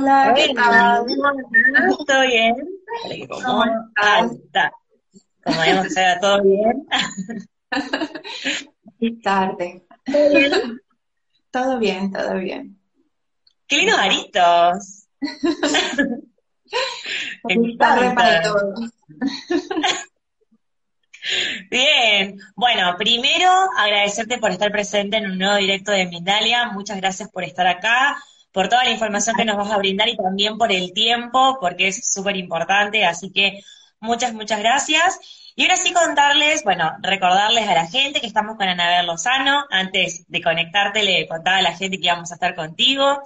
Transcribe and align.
Hola, 0.00 0.32
¿qué 0.34 0.54
tal? 0.54 1.04
¿Todo 2.06 2.22
bien? 2.26 2.54
¿Cómo 3.28 3.64
estás? 3.64 4.32
Como 5.44 5.60
vemos 5.60 5.84
que 5.84 5.90
se 5.90 6.16
todo 6.22 6.42
bien. 6.42 6.88
tarde. 9.22 9.86
¿Todo 10.06 10.30
bien? 10.30 10.80
Todo 11.50 11.78
bien, 11.78 12.10
todo 12.12 12.34
bien. 12.36 12.80
¡Qué 13.66 13.76
lindos 13.76 13.98
aritos! 13.98 15.06
Tarde 17.78 18.14
para 18.14 18.42
todos. 18.42 18.90
Bien, 21.70 22.38
bueno, 22.56 22.96
primero 22.96 23.50
agradecerte 23.76 24.38
por 24.38 24.50
estar 24.50 24.72
presente 24.72 25.18
en 25.18 25.30
un 25.30 25.38
nuevo 25.38 25.56
directo 25.56 25.92
de 25.92 26.06
Mindalia. 26.06 26.70
Muchas 26.72 26.96
gracias 26.96 27.30
por 27.30 27.44
estar 27.44 27.66
acá, 27.66 28.16
por 28.52 28.68
toda 28.68 28.84
la 28.84 28.90
información 28.90 29.36
que 29.36 29.44
nos 29.44 29.56
vas 29.56 29.70
a 29.70 29.78
brindar 29.78 30.08
y 30.08 30.16
también 30.16 30.58
por 30.58 30.72
el 30.72 30.92
tiempo, 30.92 31.58
porque 31.60 31.88
es 31.88 32.06
súper 32.10 32.36
importante. 32.36 33.04
Así 33.04 33.30
que 33.30 33.62
muchas, 34.00 34.32
muchas 34.32 34.58
gracias. 34.60 35.18
Y 35.56 35.62
ahora 35.62 35.76
sí 35.76 35.92
contarles, 35.92 36.64
bueno, 36.64 36.92
recordarles 37.00 37.68
a 37.68 37.74
la 37.74 37.86
gente 37.86 38.20
que 38.20 38.26
estamos 38.26 38.56
con 38.56 38.68
Anabel 38.68 39.06
Lozano. 39.06 39.64
Antes 39.70 40.24
de 40.28 40.42
conectarte 40.42 41.02
le 41.02 41.28
contaba 41.28 41.58
a 41.58 41.62
la 41.62 41.76
gente 41.76 41.98
que 41.98 42.06
íbamos 42.06 42.30
a 42.30 42.34
estar 42.34 42.54
contigo. 42.54 43.22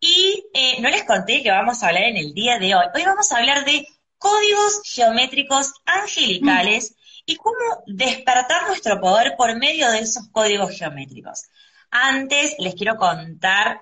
Y 0.00 0.44
eh, 0.52 0.80
no 0.80 0.88
les 0.88 1.04
conté 1.04 1.42
que 1.42 1.50
vamos 1.50 1.82
a 1.82 1.88
hablar 1.88 2.04
en 2.04 2.16
el 2.16 2.34
día 2.34 2.58
de 2.58 2.74
hoy. 2.74 2.84
Hoy 2.94 3.04
vamos 3.04 3.30
a 3.30 3.38
hablar 3.38 3.64
de 3.64 3.86
códigos 4.18 4.82
geométricos 4.84 5.72
angelicales 5.84 6.94
y 7.24 7.36
cómo 7.36 7.82
despertar 7.86 8.66
nuestro 8.66 9.00
poder 9.00 9.34
por 9.36 9.56
medio 9.56 9.90
de 9.90 10.00
esos 10.00 10.28
códigos 10.28 10.76
geométricos. 10.76 11.44
Antes 11.90 12.56
les 12.58 12.74
quiero 12.74 12.96
contar 12.96 13.80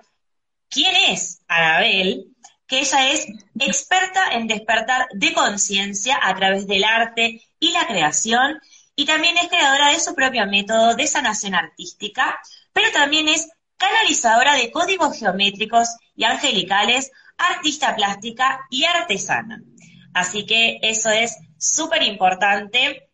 quién 0.71 0.95
es 1.09 1.43
Anabel, 1.47 2.31
que 2.65 2.79
ella 2.79 3.11
es 3.11 3.27
experta 3.59 4.31
en 4.31 4.47
despertar 4.47 5.07
de 5.13 5.33
conciencia 5.33 6.17
a 6.21 6.33
través 6.35 6.65
del 6.65 6.85
arte 6.85 7.41
y 7.59 7.71
la 7.71 7.85
creación, 7.85 8.59
y 8.95 9.05
también 9.05 9.37
es 9.37 9.49
creadora 9.49 9.89
de 9.89 9.99
su 9.99 10.15
propio 10.15 10.47
método 10.47 10.95
de 10.95 11.05
sanación 11.05 11.53
artística, 11.53 12.39
pero 12.73 12.91
también 12.91 13.27
es 13.27 13.49
canalizadora 13.77 14.55
de 14.55 14.71
códigos 14.71 15.19
geométricos 15.19 15.89
y 16.15 16.23
angelicales, 16.23 17.11
artista 17.37 17.95
plástica 17.95 18.61
y 18.69 18.85
artesana. 18.85 19.61
Así 20.13 20.45
que 20.45 20.79
eso 20.81 21.09
es 21.09 21.37
súper 21.57 22.03
importante 22.03 23.09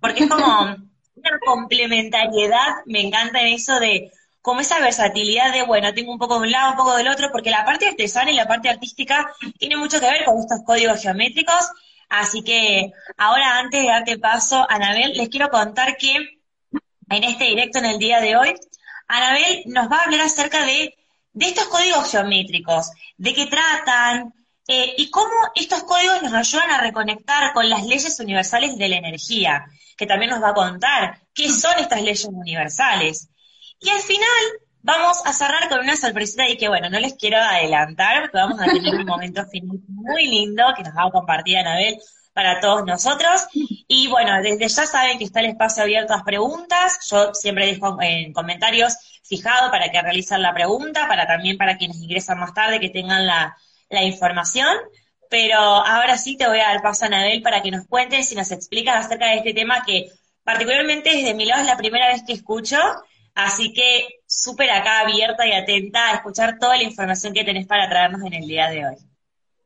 porque 0.00 0.24
es 0.24 0.30
como 0.30 0.46
una 1.14 1.38
complementariedad, 1.44 2.82
me 2.86 3.00
encanta 3.00 3.40
en 3.40 3.48
eso 3.54 3.78
de 3.78 4.10
como 4.42 4.60
esa 4.60 4.80
versatilidad 4.80 5.52
de, 5.52 5.62
bueno, 5.62 5.94
tengo 5.94 6.12
un 6.12 6.18
poco 6.18 6.34
de 6.34 6.46
un 6.46 6.50
lado, 6.50 6.72
un 6.72 6.76
poco 6.76 6.96
del 6.96 7.08
otro, 7.08 7.30
porque 7.30 7.50
la 7.50 7.64
parte 7.64 7.88
artesana 7.88 8.32
y 8.32 8.34
la 8.34 8.48
parte 8.48 8.68
artística 8.68 9.32
tiene 9.58 9.76
mucho 9.76 10.00
que 10.00 10.10
ver 10.10 10.24
con 10.24 10.38
estos 10.38 10.60
códigos 10.66 11.00
geométricos. 11.00 11.70
Así 12.08 12.42
que 12.42 12.92
ahora, 13.16 13.58
antes 13.58 13.80
de 13.80 13.86
darte 13.86 14.18
paso, 14.18 14.66
Anabel, 14.68 15.12
les 15.16 15.28
quiero 15.28 15.48
contar 15.48 15.96
que 15.96 16.14
en 17.08 17.24
este 17.24 17.44
directo 17.44 17.78
en 17.78 17.86
el 17.86 17.98
día 17.98 18.20
de 18.20 18.36
hoy, 18.36 18.54
Anabel 19.06 19.62
nos 19.66 19.90
va 19.90 19.98
a 19.98 20.02
hablar 20.04 20.20
acerca 20.22 20.66
de, 20.66 20.96
de 21.32 21.46
estos 21.46 21.68
códigos 21.68 22.10
geométricos, 22.10 22.90
de 23.16 23.32
qué 23.32 23.46
tratan, 23.46 24.34
eh, 24.68 24.94
y 24.96 25.10
cómo 25.10 25.32
estos 25.54 25.82
códigos 25.84 26.22
nos 26.22 26.32
ayudan 26.32 26.70
a 26.70 26.80
reconectar 26.80 27.52
con 27.52 27.68
las 27.68 27.84
leyes 27.84 28.18
universales 28.20 28.78
de 28.78 28.88
la 28.88 28.96
energía, 28.96 29.66
que 29.96 30.06
también 30.06 30.30
nos 30.30 30.42
va 30.42 30.50
a 30.50 30.54
contar 30.54 31.20
qué 31.34 31.48
son 31.48 31.78
estas 31.78 32.00
leyes 32.02 32.24
universales. 32.24 33.28
Y 33.82 33.90
al 33.90 34.00
final 34.00 34.28
vamos 34.82 35.20
a 35.24 35.32
cerrar 35.32 35.68
con 35.68 35.80
una 35.80 35.96
sorpresita 35.96 36.48
y 36.48 36.56
que, 36.56 36.68
bueno, 36.68 36.90
no 36.90 36.98
les 36.98 37.14
quiero 37.14 37.38
adelantar, 37.38 38.22
porque 38.22 38.38
vamos 38.38 38.60
a 38.60 38.64
tener 38.64 38.94
un 38.94 39.06
momento 39.06 39.44
final 39.50 39.78
muy 39.88 40.26
lindo 40.26 40.64
que 40.76 40.82
nos 40.82 40.94
va 40.96 41.04
a 41.06 41.10
compartir 41.10 41.58
Anabel 41.58 41.98
para 42.32 42.60
todos 42.60 42.84
nosotros. 42.86 43.46
Y 43.88 44.08
bueno, 44.08 44.40
desde 44.42 44.68
ya 44.68 44.86
saben 44.86 45.18
que 45.18 45.24
está 45.24 45.40
el 45.40 45.46
espacio 45.46 45.82
abierto 45.82 46.14
a 46.14 46.24
preguntas. 46.24 46.98
Yo 47.10 47.34
siempre 47.34 47.66
dejo 47.66 48.00
en 48.00 48.32
comentarios 48.32 48.96
fijado 49.22 49.70
para 49.70 49.90
que 49.90 50.00
realicen 50.00 50.42
la 50.42 50.54
pregunta, 50.54 51.06
para 51.08 51.26
también 51.26 51.56
para 51.56 51.76
quienes 51.76 52.00
ingresan 52.00 52.38
más 52.38 52.54
tarde 52.54 52.80
que 52.80 52.90
tengan 52.90 53.26
la, 53.26 53.56
la 53.88 54.02
información, 54.02 54.68
pero 55.30 55.58
ahora 55.58 56.18
sí 56.18 56.36
te 56.36 56.46
voy 56.46 56.60
a 56.60 56.68
dar 56.68 56.82
paso 56.82 57.04
a 57.04 57.06
Anabel 57.08 57.42
para 57.42 57.62
que 57.62 57.70
nos 57.70 57.86
cuentes 57.86 58.30
y 58.32 58.34
nos 58.34 58.50
explicas 58.50 59.06
acerca 59.06 59.28
de 59.28 59.36
este 59.36 59.54
tema 59.54 59.84
que 59.84 60.10
particularmente 60.42 61.10
desde 61.14 61.34
mi 61.34 61.46
lado 61.46 61.62
es 61.62 61.68
la 61.68 61.76
primera 61.76 62.08
vez 62.08 62.22
que 62.26 62.32
escucho, 62.32 62.76
así 63.34 63.72
que 63.72 64.20
súper 64.26 64.70
acá 64.70 65.00
abierta 65.00 65.46
y 65.46 65.52
atenta 65.52 66.10
a 66.10 66.14
escuchar 66.14 66.58
toda 66.58 66.76
la 66.76 66.84
información 66.84 67.32
que 67.32 67.44
tenés 67.44 67.66
para 67.66 67.88
traernos 67.88 68.22
en 68.22 68.34
el 68.34 68.46
día 68.46 68.68
de 68.70 68.86
hoy. 68.86 68.96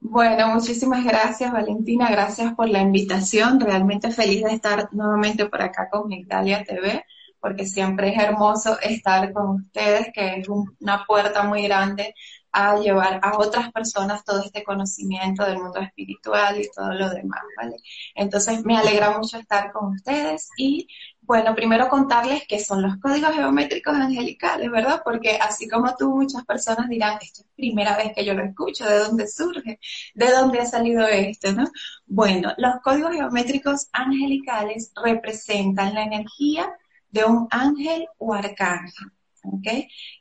Bueno, 0.00 0.48
muchísimas 0.48 1.04
gracias 1.04 1.52
Valentina, 1.52 2.08
gracias 2.10 2.54
por 2.54 2.68
la 2.68 2.80
invitación, 2.80 3.58
realmente 3.58 4.12
feliz 4.12 4.44
de 4.44 4.52
estar 4.52 4.88
nuevamente 4.92 5.46
por 5.46 5.62
acá 5.62 5.88
con 5.90 6.08
Migdalia 6.08 6.62
TV, 6.64 7.04
porque 7.40 7.66
siempre 7.66 8.10
es 8.14 8.22
hermoso 8.22 8.78
estar 8.80 9.32
con 9.32 9.62
ustedes, 9.62 10.08
que 10.12 10.36
es 10.36 10.48
una 10.48 11.04
puerta 11.06 11.42
muy 11.42 11.62
grande 11.62 12.14
a 12.52 12.76
llevar 12.78 13.20
a 13.22 13.36
otras 13.36 13.70
personas 13.72 14.24
todo 14.24 14.42
este 14.42 14.64
conocimiento 14.64 15.44
del 15.44 15.58
mundo 15.58 15.78
espiritual 15.80 16.58
y 16.58 16.70
todo 16.74 16.92
lo 16.94 17.10
demás, 17.10 17.42
¿vale? 17.56 17.76
Entonces 18.14 18.64
me 18.64 18.78
alegra 18.78 19.18
mucho 19.18 19.38
estar 19.38 19.72
con 19.72 19.92
ustedes 19.92 20.48
y 20.56 20.88
bueno, 21.26 21.54
primero 21.54 21.88
contarles 21.88 22.44
qué 22.48 22.60
son 22.60 22.82
los 22.82 22.96
códigos 22.98 23.34
geométricos 23.34 23.94
angelicales, 23.94 24.70
¿verdad? 24.70 25.02
Porque 25.04 25.36
así 25.36 25.68
como 25.68 25.94
tú, 25.96 26.14
muchas 26.14 26.44
personas 26.44 26.88
dirán, 26.88 27.18
esto 27.20 27.42
es 27.42 27.48
primera 27.56 27.96
vez 27.96 28.12
que 28.14 28.24
yo 28.24 28.34
lo 28.34 28.44
escucho, 28.44 28.86
¿de 28.86 28.98
dónde 29.00 29.26
surge? 29.26 29.80
¿De 30.14 30.30
dónde 30.30 30.60
ha 30.60 30.66
salido 30.66 31.06
esto, 31.06 31.52
no? 31.52 31.64
Bueno, 32.06 32.52
los 32.58 32.76
códigos 32.82 33.12
geométricos 33.12 33.88
angelicales 33.92 34.92
representan 35.02 35.94
la 35.94 36.04
energía 36.04 36.72
de 37.10 37.24
un 37.24 37.48
ángel 37.50 38.06
o 38.18 38.32
arcángel. 38.34 39.10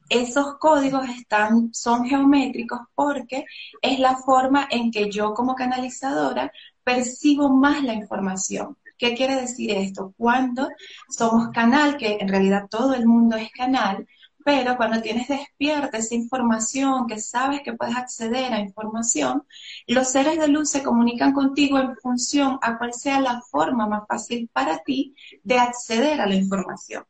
Esos 0.09 0.57
códigos 0.59 1.07
están, 1.09 1.73
son 1.73 2.05
geométricos 2.05 2.79
porque 2.93 3.45
es 3.81 3.99
la 3.99 4.15
forma 4.17 4.67
en 4.69 4.91
que 4.91 5.09
yo 5.11 5.33
como 5.33 5.55
canalizadora 5.55 6.51
percibo 6.83 7.49
más 7.49 7.83
la 7.83 7.93
información. 7.93 8.77
¿Qué 8.97 9.15
quiere 9.15 9.35
decir 9.35 9.71
esto? 9.71 10.13
Cuando 10.17 10.69
somos 11.09 11.49
canal, 11.49 11.97
que 11.97 12.17
en 12.19 12.27
realidad 12.27 12.67
todo 12.69 12.93
el 12.93 13.05
mundo 13.05 13.35
es 13.35 13.51
canal, 13.51 14.07
pero 14.45 14.77
cuando 14.77 15.01
tienes 15.01 15.27
despierta 15.27 15.97
esa 15.97 16.13
información, 16.15 17.07
que 17.07 17.19
sabes 17.19 17.61
que 17.61 17.73
puedes 17.73 17.95
acceder 17.95 18.53
a 18.53 18.59
información, 18.59 19.43
los 19.87 20.09
seres 20.09 20.39
de 20.39 20.47
luz 20.47 20.69
se 20.69 20.83
comunican 20.83 21.33
contigo 21.33 21.79
en 21.79 21.95
función 21.97 22.59
a 22.61 22.77
cuál 22.77 22.93
sea 22.93 23.19
la 23.19 23.41
forma 23.41 23.87
más 23.87 24.03
fácil 24.07 24.49
para 24.53 24.79
ti 24.83 25.15
de 25.43 25.57
acceder 25.57 26.21
a 26.21 26.27
la 26.27 26.35
información. 26.35 27.03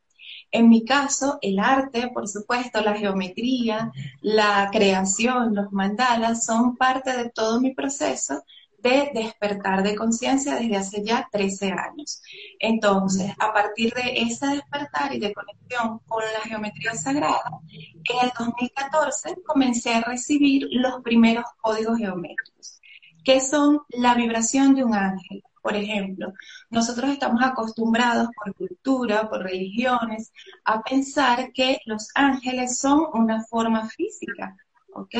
En 0.50 0.68
mi 0.70 0.84
caso, 0.84 1.38
el 1.42 1.58
arte, 1.58 2.08
por 2.08 2.26
supuesto, 2.26 2.80
la 2.80 2.94
geometría, 2.94 3.92
la 4.22 4.70
creación, 4.72 5.54
los 5.54 5.70
mandalas 5.72 6.46
son 6.46 6.76
parte 6.76 7.16
de 7.16 7.30
todo 7.30 7.60
mi 7.60 7.74
proceso 7.74 8.42
de 8.86 9.10
despertar 9.12 9.82
de 9.82 9.96
conciencia 9.96 10.54
desde 10.54 10.76
hace 10.76 11.04
ya 11.04 11.28
13 11.30 11.72
años. 11.72 12.22
Entonces, 12.58 13.32
a 13.38 13.52
partir 13.52 13.92
de 13.94 14.22
ese 14.22 14.46
despertar 14.46 15.14
y 15.14 15.18
de 15.18 15.34
conexión 15.34 15.98
con 16.06 16.22
la 16.22 16.48
geometría 16.48 16.94
sagrada, 16.94 17.50
en 17.68 18.24
el 18.24 18.32
2014 18.38 19.36
comencé 19.44 19.94
a 19.94 20.02
recibir 20.02 20.68
los 20.70 21.02
primeros 21.02 21.44
códigos 21.60 21.98
geométricos, 21.98 22.80
que 23.24 23.40
son 23.40 23.80
la 23.90 24.14
vibración 24.14 24.74
de 24.74 24.84
un 24.84 24.94
ángel, 24.94 25.42
por 25.66 25.74
ejemplo, 25.74 26.32
nosotros 26.70 27.10
estamos 27.10 27.42
acostumbrados 27.42 28.28
por 28.36 28.54
cultura, 28.54 29.28
por 29.28 29.42
religiones, 29.42 30.32
a 30.64 30.80
pensar 30.80 31.50
que 31.52 31.80
los 31.86 32.08
ángeles 32.14 32.78
son 32.78 33.00
una 33.14 33.42
forma 33.42 33.88
física, 33.88 34.56
¿ok? 34.94 35.16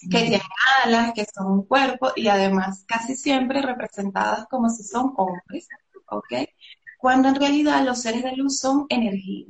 Que 0.00 0.20
tienen 0.20 0.40
alas, 0.84 1.12
que 1.14 1.24
son 1.24 1.46
un 1.46 1.66
cuerpo 1.66 2.12
y 2.14 2.28
además 2.28 2.84
casi 2.86 3.16
siempre 3.16 3.62
representadas 3.62 4.46
como 4.48 4.70
si 4.70 4.82
son 4.82 5.12
hombres, 5.16 5.68
¿ok? 6.10 6.34
Cuando 6.98 7.28
en 7.28 7.36
realidad 7.36 7.84
los 7.84 8.02
seres 8.02 8.22
de 8.22 8.36
luz 8.36 8.58
son 8.58 8.86
energía. 8.88 9.46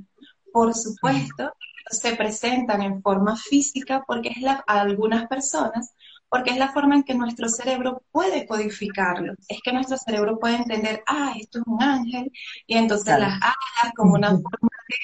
Por 0.52 0.74
supuesto, 0.74 1.52
se 1.90 2.16
presentan 2.16 2.82
en 2.82 3.02
forma 3.02 3.36
física 3.36 4.04
porque 4.06 4.30
es 4.30 4.42
la, 4.42 4.64
a 4.66 4.80
algunas 4.80 5.26
personas 5.28 5.94
porque 6.28 6.50
es 6.50 6.58
la 6.58 6.72
forma 6.72 6.96
en 6.96 7.04
que 7.04 7.14
nuestro 7.14 7.48
cerebro 7.48 8.02
puede 8.10 8.46
codificarlo. 8.46 9.34
Es 9.48 9.60
que 9.62 9.72
nuestro 9.72 9.96
cerebro 9.96 10.38
puede 10.38 10.56
entender, 10.56 11.02
ah, 11.06 11.32
esto 11.38 11.60
es 11.60 11.64
un 11.66 11.82
ángel, 11.82 12.30
y 12.66 12.76
entonces 12.76 13.18
las 13.18 13.34
alas 13.40 13.94
como 13.96 14.14
una 14.14 14.28
forma 14.30 14.70
de, 14.88 14.96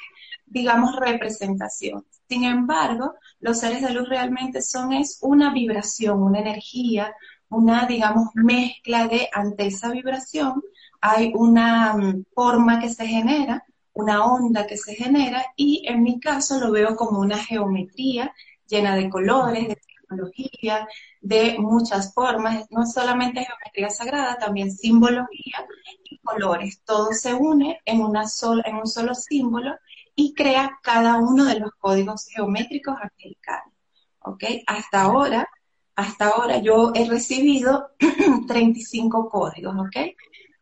digamos, 0.54 0.94
representación. 0.96 2.06
Sin 2.28 2.44
embargo, 2.44 3.14
los 3.40 3.58
seres 3.58 3.82
de 3.82 3.90
luz 3.92 4.08
realmente 4.08 4.62
son 4.62 4.92
es 4.92 5.18
una 5.20 5.52
vibración, 5.52 6.22
una 6.22 6.38
energía, 6.38 7.14
una, 7.50 7.86
digamos, 7.86 8.28
mezcla 8.34 9.08
de, 9.08 9.28
ante 9.32 9.66
esa 9.66 9.90
vibración, 9.90 10.62
hay 11.00 11.32
una 11.34 11.94
mm, 11.94 12.24
forma 12.34 12.80
que 12.80 12.88
se 12.88 13.06
genera, 13.06 13.64
una 13.92 14.24
onda 14.24 14.66
que 14.66 14.76
se 14.76 14.94
genera, 14.94 15.44
y 15.56 15.82
en 15.86 16.02
mi 16.04 16.20
caso 16.20 16.60
lo 16.60 16.70
veo 16.70 16.94
como 16.94 17.18
una 17.18 17.38
geometría 17.38 18.32
llena 18.68 18.94
de 18.96 19.10
colores, 19.10 19.68
de 19.68 19.78
simbología, 19.86 20.88
de 21.20 21.56
muchas 21.58 22.14
formas, 22.14 22.66
no 22.70 22.86
solamente 22.86 23.44
geometría 23.44 23.90
sagrada, 23.90 24.38
también 24.38 24.70
simbología 24.70 25.66
y 26.04 26.18
colores. 26.18 26.80
Todo 26.84 27.12
se 27.12 27.34
une 27.34 27.80
en, 27.84 28.00
una 28.02 28.28
sola, 28.28 28.62
en 28.66 28.76
un 28.76 28.86
solo 28.86 29.14
símbolo 29.14 29.74
y 30.14 30.34
crea 30.34 30.78
cada 30.82 31.18
uno 31.18 31.44
de 31.44 31.60
los 31.60 31.72
códigos 31.78 32.26
geométricos 32.26 32.96
angelicales. 33.00 33.74
¿Ok? 34.20 34.44
Hasta 34.66 35.02
ahora, 35.02 35.48
hasta 35.96 36.28
ahora 36.28 36.58
yo 36.58 36.92
he 36.94 37.04
recibido 37.08 37.90
35 38.48 39.28
códigos, 39.28 39.74
¿ok? 39.76 39.96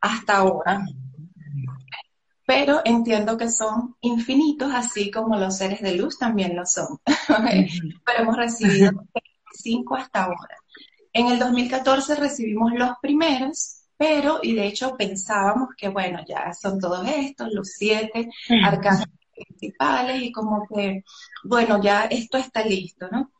Hasta 0.00 0.38
ahora 0.38 0.84
pero 2.44 2.82
entiendo 2.84 3.38
que 3.38 3.48
son 3.48 3.96
infinitos, 4.00 4.70
así 4.74 5.10
como 5.10 5.38
los 5.38 5.56
seres 5.56 5.80
de 5.80 5.94
luz 5.94 6.18
también 6.18 6.56
lo 6.56 6.66
son. 6.66 6.98
pero 8.04 8.18
hemos 8.18 8.36
recibido 8.36 8.92
cinco 9.52 9.96
hasta 9.96 10.24
ahora. 10.24 10.56
En 11.12 11.28
el 11.28 11.38
2014 11.38 12.16
recibimos 12.16 12.72
los 12.74 12.90
primeros, 13.00 13.84
pero, 13.96 14.40
y 14.42 14.54
de 14.54 14.66
hecho 14.66 14.96
pensábamos 14.96 15.70
que, 15.76 15.88
bueno, 15.88 16.18
ya 16.26 16.52
son 16.52 16.80
todos 16.80 17.06
estos, 17.08 17.48
los 17.52 17.68
siete 17.68 18.28
arcanos 18.64 19.06
principales, 19.34 20.22
y 20.22 20.32
como 20.32 20.66
que, 20.66 21.04
bueno, 21.44 21.82
ya 21.82 22.04
esto 22.04 22.38
está 22.38 22.64
listo, 22.64 23.08
¿no? 23.10 23.32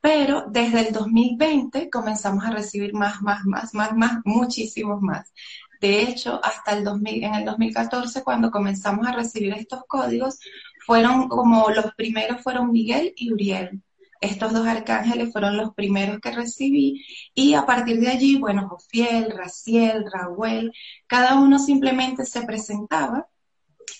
Pero 0.00 0.44
desde 0.48 0.88
el 0.88 0.92
2020 0.92 1.90
comenzamos 1.90 2.44
a 2.44 2.50
recibir 2.50 2.94
más, 2.94 3.22
más, 3.22 3.44
más, 3.44 3.74
más, 3.74 3.92
más, 3.96 4.20
muchísimos 4.24 5.00
más. 5.00 5.32
De 5.80 6.02
hecho, 6.02 6.40
hasta 6.42 6.72
el 6.72 6.84
2000, 6.84 7.24
en 7.24 7.34
el 7.34 7.44
2014, 7.44 8.22
cuando 8.24 8.50
comenzamos 8.50 9.06
a 9.06 9.12
recibir 9.12 9.52
estos 9.54 9.82
códigos, 9.86 10.38
fueron 10.86 11.28
como 11.28 11.68
los 11.70 11.94
primeros 11.94 12.42
fueron 12.42 12.72
Miguel 12.72 13.12
y 13.16 13.32
Uriel. 13.32 13.82
Estos 14.20 14.52
dos 14.52 14.66
arcángeles 14.66 15.32
fueron 15.32 15.56
los 15.56 15.74
primeros 15.74 16.20
que 16.20 16.30
recibí 16.30 17.04
y 17.34 17.54
a 17.54 17.66
partir 17.66 18.00
de 18.00 18.08
allí, 18.08 18.38
bueno, 18.38 18.68
Jofiel, 18.68 19.30
Raciel, 19.36 20.04
Raúl, 20.10 20.72
cada 21.06 21.34
uno 21.38 21.58
simplemente 21.58 22.24
se 22.24 22.42
presentaba 22.42 23.28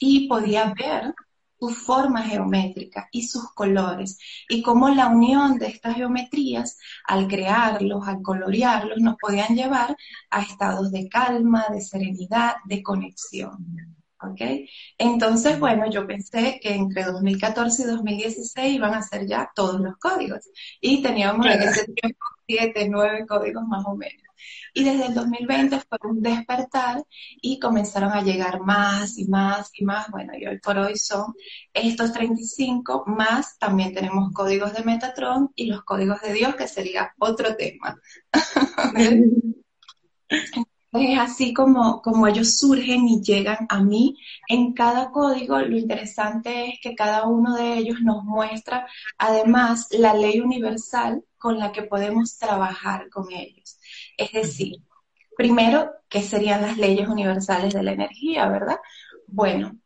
y 0.00 0.28
podía 0.28 0.72
ver 0.74 1.14
su 1.58 1.70
forma 1.70 2.22
geométrica 2.22 3.08
y 3.10 3.26
sus 3.26 3.52
colores, 3.52 4.18
y 4.48 4.62
cómo 4.62 4.88
la 4.88 5.08
unión 5.08 5.58
de 5.58 5.68
estas 5.68 5.96
geometrías, 5.96 6.78
al 7.06 7.28
crearlos, 7.28 8.06
al 8.06 8.22
colorearlos, 8.22 8.98
nos 8.98 9.16
podían 9.16 9.54
llevar 9.54 9.96
a 10.30 10.42
estados 10.42 10.90
de 10.92 11.08
calma, 11.08 11.64
de 11.70 11.80
serenidad, 11.80 12.54
de 12.64 12.82
conexión. 12.82 13.56
¿Ok? 14.18 14.40
Entonces, 14.96 15.60
bueno, 15.60 15.90
yo 15.90 16.06
pensé 16.06 16.58
que 16.62 16.74
entre 16.74 17.04
2014 17.04 17.82
y 17.82 17.84
2016 17.84 18.74
iban 18.74 18.94
a 18.94 19.02
ser 19.02 19.26
ya 19.26 19.50
todos 19.54 19.78
los 19.80 19.96
códigos, 19.98 20.40
y 20.80 21.02
teníamos 21.02 21.46
en 21.46 21.62
ese 21.62 21.84
tiempo 21.84 22.24
siete, 22.46 22.88
nueve 22.88 23.26
códigos 23.26 23.64
más 23.66 23.84
o 23.86 23.96
menos. 23.96 24.22
Y 24.74 24.84
desde 24.84 25.06
el 25.06 25.14
2020 25.14 25.80
fue 25.80 26.10
un 26.10 26.22
despertar 26.22 27.02
y 27.40 27.58
comenzaron 27.58 28.12
a 28.12 28.22
llegar 28.22 28.60
más 28.60 29.18
y 29.18 29.26
más 29.26 29.70
y 29.74 29.84
más. 29.84 30.10
Bueno, 30.10 30.34
y 30.36 30.46
hoy 30.46 30.58
por 30.58 30.78
hoy 30.78 30.96
son 30.96 31.34
estos 31.72 32.12
35, 32.12 33.04
más 33.06 33.58
también 33.58 33.94
tenemos 33.94 34.32
códigos 34.32 34.74
de 34.74 34.84
Metatron 34.84 35.50
y 35.54 35.66
los 35.66 35.82
códigos 35.84 36.20
de 36.20 36.34
Dios, 36.34 36.54
que 36.56 36.68
sería 36.68 37.14
otro 37.18 37.56
tema. 37.56 37.98
es 40.98 41.18
así 41.18 41.52
como, 41.52 42.02
como 42.02 42.26
ellos 42.26 42.58
surgen 42.58 43.08
y 43.08 43.22
llegan 43.22 43.66
a 43.68 43.82
mí. 43.82 44.16
En 44.48 44.72
cada 44.72 45.10
código 45.10 45.58
lo 45.58 45.76
interesante 45.76 46.70
es 46.70 46.80
que 46.80 46.94
cada 46.94 47.26
uno 47.26 47.56
de 47.56 47.74
ellos 47.78 48.00
nos 48.02 48.24
muestra 48.24 48.86
además 49.18 49.88
la 49.90 50.14
ley 50.14 50.40
universal 50.40 51.24
con 51.38 51.58
la 51.58 51.72
que 51.72 51.82
podemos 51.82 52.38
trabajar 52.38 53.08
con 53.10 53.32
ellos. 53.32 53.78
Es 54.16 54.32
decir, 54.32 54.82
primero, 55.36 55.90
¿qué 56.08 56.22
serían 56.22 56.62
las 56.62 56.76
leyes 56.78 57.08
universales 57.08 57.74
de 57.74 57.82
la 57.82 57.92
energía, 57.92 58.48
verdad? 58.48 58.78
Bueno, 59.26 59.76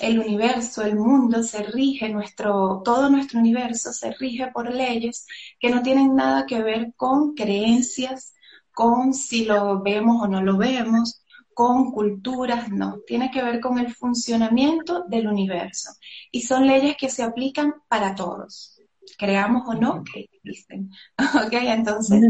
el 0.00 0.18
universo, 0.18 0.82
el 0.82 0.96
mundo 0.96 1.42
se 1.42 1.62
rige, 1.62 2.08
nuestro, 2.08 2.82
todo 2.84 3.08
nuestro 3.08 3.38
universo 3.38 3.92
se 3.92 4.12
rige 4.12 4.48
por 4.52 4.72
leyes 4.72 5.26
que 5.58 5.70
no 5.70 5.82
tienen 5.82 6.14
nada 6.16 6.46
que 6.46 6.62
ver 6.62 6.92
con 6.96 7.34
creencias, 7.34 8.34
con 8.76 9.14
si 9.14 9.46
lo 9.46 9.80
vemos 9.80 10.22
o 10.22 10.28
no 10.28 10.42
lo 10.42 10.58
vemos, 10.58 11.24
con 11.54 11.92
culturas, 11.92 12.68
no, 12.70 12.98
tiene 13.06 13.30
que 13.30 13.42
ver 13.42 13.58
con 13.58 13.78
el 13.78 13.94
funcionamiento 13.94 15.04
del 15.08 15.28
universo. 15.28 15.92
Y 16.30 16.42
son 16.42 16.66
leyes 16.66 16.94
que 16.98 17.08
se 17.08 17.22
aplican 17.22 17.72
para 17.88 18.14
todos, 18.14 18.78
creamos 19.16 19.62
o 19.66 19.72
no 19.72 20.04
que 20.04 20.28
existen. 20.30 20.90
¿Ok? 21.46 21.52
Entonces, 21.52 22.20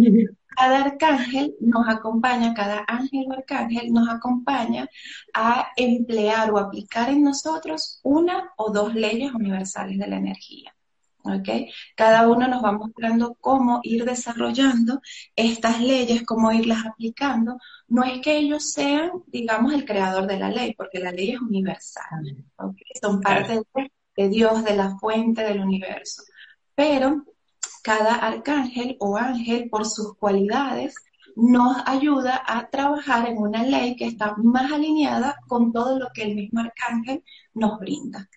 cada 0.47 0.85
arcángel 0.85 1.57
nos 1.61 1.89
acompaña, 1.89 2.55
cada 2.55 2.85
ángel 2.87 3.27
o 3.29 3.33
arcángel 3.33 3.93
nos 3.93 4.09
acompaña 4.09 4.89
a 5.35 5.73
emplear 5.77 6.53
o 6.53 6.59
aplicar 6.59 7.11
en 7.11 7.25
nosotros 7.25 7.99
una 8.05 8.53
o 8.57 8.71
dos 8.71 8.95
leyes 8.95 9.35
universales 9.35 9.99
de 9.99 10.07
la 10.07 10.19
energía. 10.19 10.76
Cada 11.95 12.29
uno 12.29 12.49
nos 12.49 12.63
va 12.63 12.73
mostrando 12.73 13.37
cómo 13.41 13.81
ir 13.83 14.05
desarrollando 14.05 15.01
estas 15.35 15.81
leyes, 15.81 16.25
cómo 16.25 16.53
irlas 16.53 16.87
aplicando. 16.87 17.59
No 17.89 18.05
es 18.05 18.21
que 18.21 18.37
ellos 18.37 18.73
sean, 18.73 19.11
digamos, 19.27 19.73
el 19.75 19.85
creador 19.85 20.27
de 20.27 20.39
la 20.39 20.51
ley, 20.51 20.75
porque 20.75 20.99
la 20.99 21.13
ley 21.13 21.33
es 21.33 21.41
universal. 21.41 22.45
Son 23.01 23.21
parte 23.21 23.63
de 24.17 24.29
Dios, 24.29 24.65
de 24.65 24.77
la 24.77 24.97
fuente 24.99 25.43
del 25.43 25.61
universo. 25.61 26.23
Pero 26.75 27.25
cada 27.83 28.15
arcángel 28.17 28.97
o 29.01 29.17
ángel, 29.17 29.69
por 29.71 29.87
sus 29.87 30.17
cualidades, 30.17 30.95
nos 31.37 31.77
ayuda 31.85 32.43
a 32.47 32.69
trabajar 32.69 33.29
en 33.29 33.37
una 33.37 33.63
ley 33.63 33.95
que 33.95 34.07
está 34.07 34.35
más 34.39 34.73
alineada 34.73 35.37
con 35.47 35.71
todo 35.71 35.99
lo 35.99 36.09
que 36.15 36.23
el 36.23 36.35
mismo 36.35 36.61
arcángel 36.61 37.23
nos 37.53 37.79
brinda. 37.79 38.29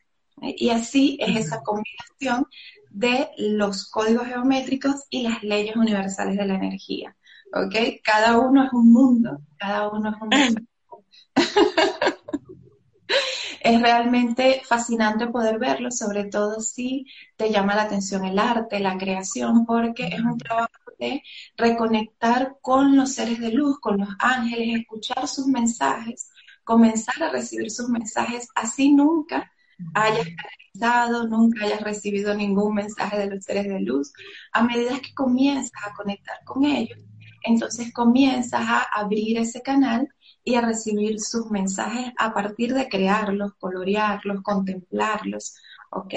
Y 0.41 0.69
así 0.69 1.17
es 1.19 1.45
esa 1.45 1.61
combinación 1.61 2.45
de 2.89 3.29
los 3.37 3.89
códigos 3.89 4.27
geométricos 4.27 5.05
y 5.09 5.23
las 5.23 5.43
leyes 5.43 5.75
universales 5.75 6.37
de 6.37 6.45
la 6.45 6.55
energía. 6.55 7.15
¿Ok? 7.53 8.01
Cada 8.03 8.37
uno 8.37 8.65
es 8.65 8.73
un 8.73 8.91
mundo, 8.91 9.41
cada 9.57 9.89
uno 9.89 10.09
es 10.09 10.15
un 10.21 10.29
mundo. 10.29 10.61
es 13.61 13.81
realmente 13.81 14.61
fascinante 14.65 15.27
poder 15.27 15.59
verlo, 15.59 15.91
sobre 15.91 16.25
todo 16.25 16.61
si 16.61 17.05
te 17.35 17.51
llama 17.51 17.75
la 17.75 17.83
atención 17.83 18.25
el 18.25 18.39
arte, 18.39 18.79
la 18.79 18.97
creación, 18.97 19.65
porque 19.65 20.07
es 20.07 20.21
un 20.21 20.37
trabajo 20.37 20.69
de 20.97 21.23
reconectar 21.57 22.57
con 22.61 22.95
los 22.95 23.13
seres 23.13 23.39
de 23.39 23.51
luz, 23.51 23.79
con 23.79 23.97
los 23.97 24.09
ángeles, 24.19 24.81
escuchar 24.81 25.27
sus 25.27 25.47
mensajes, 25.47 26.29
comenzar 26.63 27.23
a 27.23 27.29
recibir 27.29 27.71
sus 27.71 27.89
mensajes, 27.89 28.49
así 28.55 28.91
nunca 28.93 29.51
hayas 29.93 30.27
canalizado, 30.27 31.27
nunca 31.27 31.65
hayas 31.65 31.81
recibido 31.81 32.33
ningún 32.35 32.75
mensaje 32.75 33.17
de 33.17 33.27
los 33.27 33.43
seres 33.43 33.67
de 33.67 33.79
luz, 33.79 34.13
a 34.51 34.63
medida 34.63 34.99
que 34.99 35.13
comienzas 35.13 35.71
a 35.85 35.93
conectar 35.93 36.37
con 36.45 36.65
ellos, 36.65 36.99
entonces 37.43 37.93
comienzas 37.93 38.61
a 38.61 38.81
abrir 38.93 39.37
ese 39.37 39.61
canal 39.61 40.07
y 40.43 40.55
a 40.55 40.61
recibir 40.61 41.19
sus 41.19 41.49
mensajes 41.51 42.11
a 42.17 42.33
partir 42.33 42.73
de 42.73 42.87
crearlos, 42.87 43.53
colorearlos, 43.59 44.41
contemplarlos, 44.41 45.55
¿ok? 45.91 46.13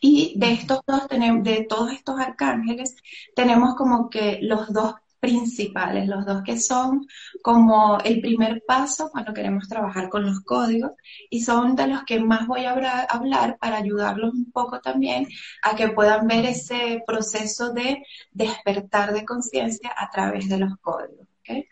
Y 0.00 0.38
de 0.38 0.52
estos 0.52 0.80
dos, 0.86 1.08
de 1.08 1.66
todos 1.68 1.92
estos 1.92 2.20
arcángeles, 2.20 2.96
tenemos 3.34 3.74
como 3.74 4.10
que 4.10 4.38
los 4.42 4.72
dos 4.72 4.94
principales, 5.20 6.08
los 6.08 6.24
dos 6.24 6.42
que 6.42 6.58
son 6.58 7.06
como 7.42 7.98
el 8.04 8.20
primer 8.20 8.62
paso 8.66 9.10
cuando 9.10 9.34
queremos 9.34 9.68
trabajar 9.68 10.08
con 10.08 10.24
los 10.24 10.40
códigos 10.40 10.92
y 11.28 11.42
son 11.42 11.74
de 11.76 11.88
los 11.88 12.04
que 12.04 12.20
más 12.20 12.46
voy 12.46 12.64
a 12.64 12.72
hablar 13.08 13.58
para 13.58 13.78
ayudarlos 13.78 14.34
un 14.34 14.50
poco 14.52 14.80
también 14.80 15.26
a 15.62 15.74
que 15.74 15.88
puedan 15.88 16.26
ver 16.26 16.46
ese 16.46 17.02
proceso 17.06 17.72
de 17.72 18.02
despertar 18.30 19.12
de 19.12 19.24
conciencia 19.24 19.92
a 19.96 20.08
través 20.10 20.48
de 20.48 20.58
los 20.58 20.76
códigos. 20.80 21.26
¿okay? 21.40 21.66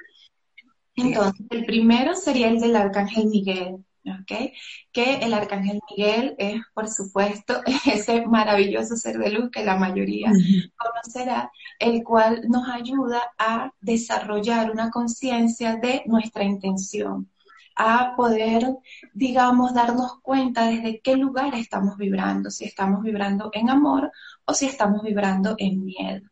Entonces, 0.97 1.47
el 1.51 1.67
primero 1.67 2.15
sería 2.15 2.49
el 2.49 2.59
del 2.59 2.75
Arcángel 2.75 3.27
Miguel, 3.27 3.86
¿ok? 4.13 4.53
Que 4.93 5.15
el 5.17 5.35
Arcángel 5.35 5.81
Miguel 5.91 6.35
es, 6.39 6.61
por 6.75 6.89
supuesto, 6.89 7.61
ese 7.87 8.27
maravilloso 8.27 8.97
ser 8.97 9.19
de 9.19 9.31
luz 9.31 9.51
que 9.51 9.65
la 9.65 9.77
mayoría 9.77 10.33
conocerá, 10.77 11.51
el 11.79 12.03
cual 12.03 12.43
nos 12.49 12.69
ayuda 12.69 13.23
a 13.39 13.73
desarrollar 13.81 14.71
una 14.71 14.91
conciencia 14.91 15.77
de 15.77 16.03
nuestra 16.07 16.45
intención, 16.45 17.31
a 17.77 18.17
poder, 18.17 18.65
digamos, 19.13 19.75
darnos 19.75 20.21
cuenta 20.23 20.67
desde 20.67 21.01
qué 21.01 21.17
lugar 21.17 21.55
estamos 21.55 21.97
vibrando, 21.99 22.51
si 22.51 22.65
estamos 22.65 23.03
vibrando 23.03 23.51
en 23.53 23.69
amor 23.71 24.11
o 24.47 24.55
si 24.55 24.67
estamos 24.67 25.03
vibrando 25.03 25.55
en 25.59 25.85
miedo. 25.85 26.29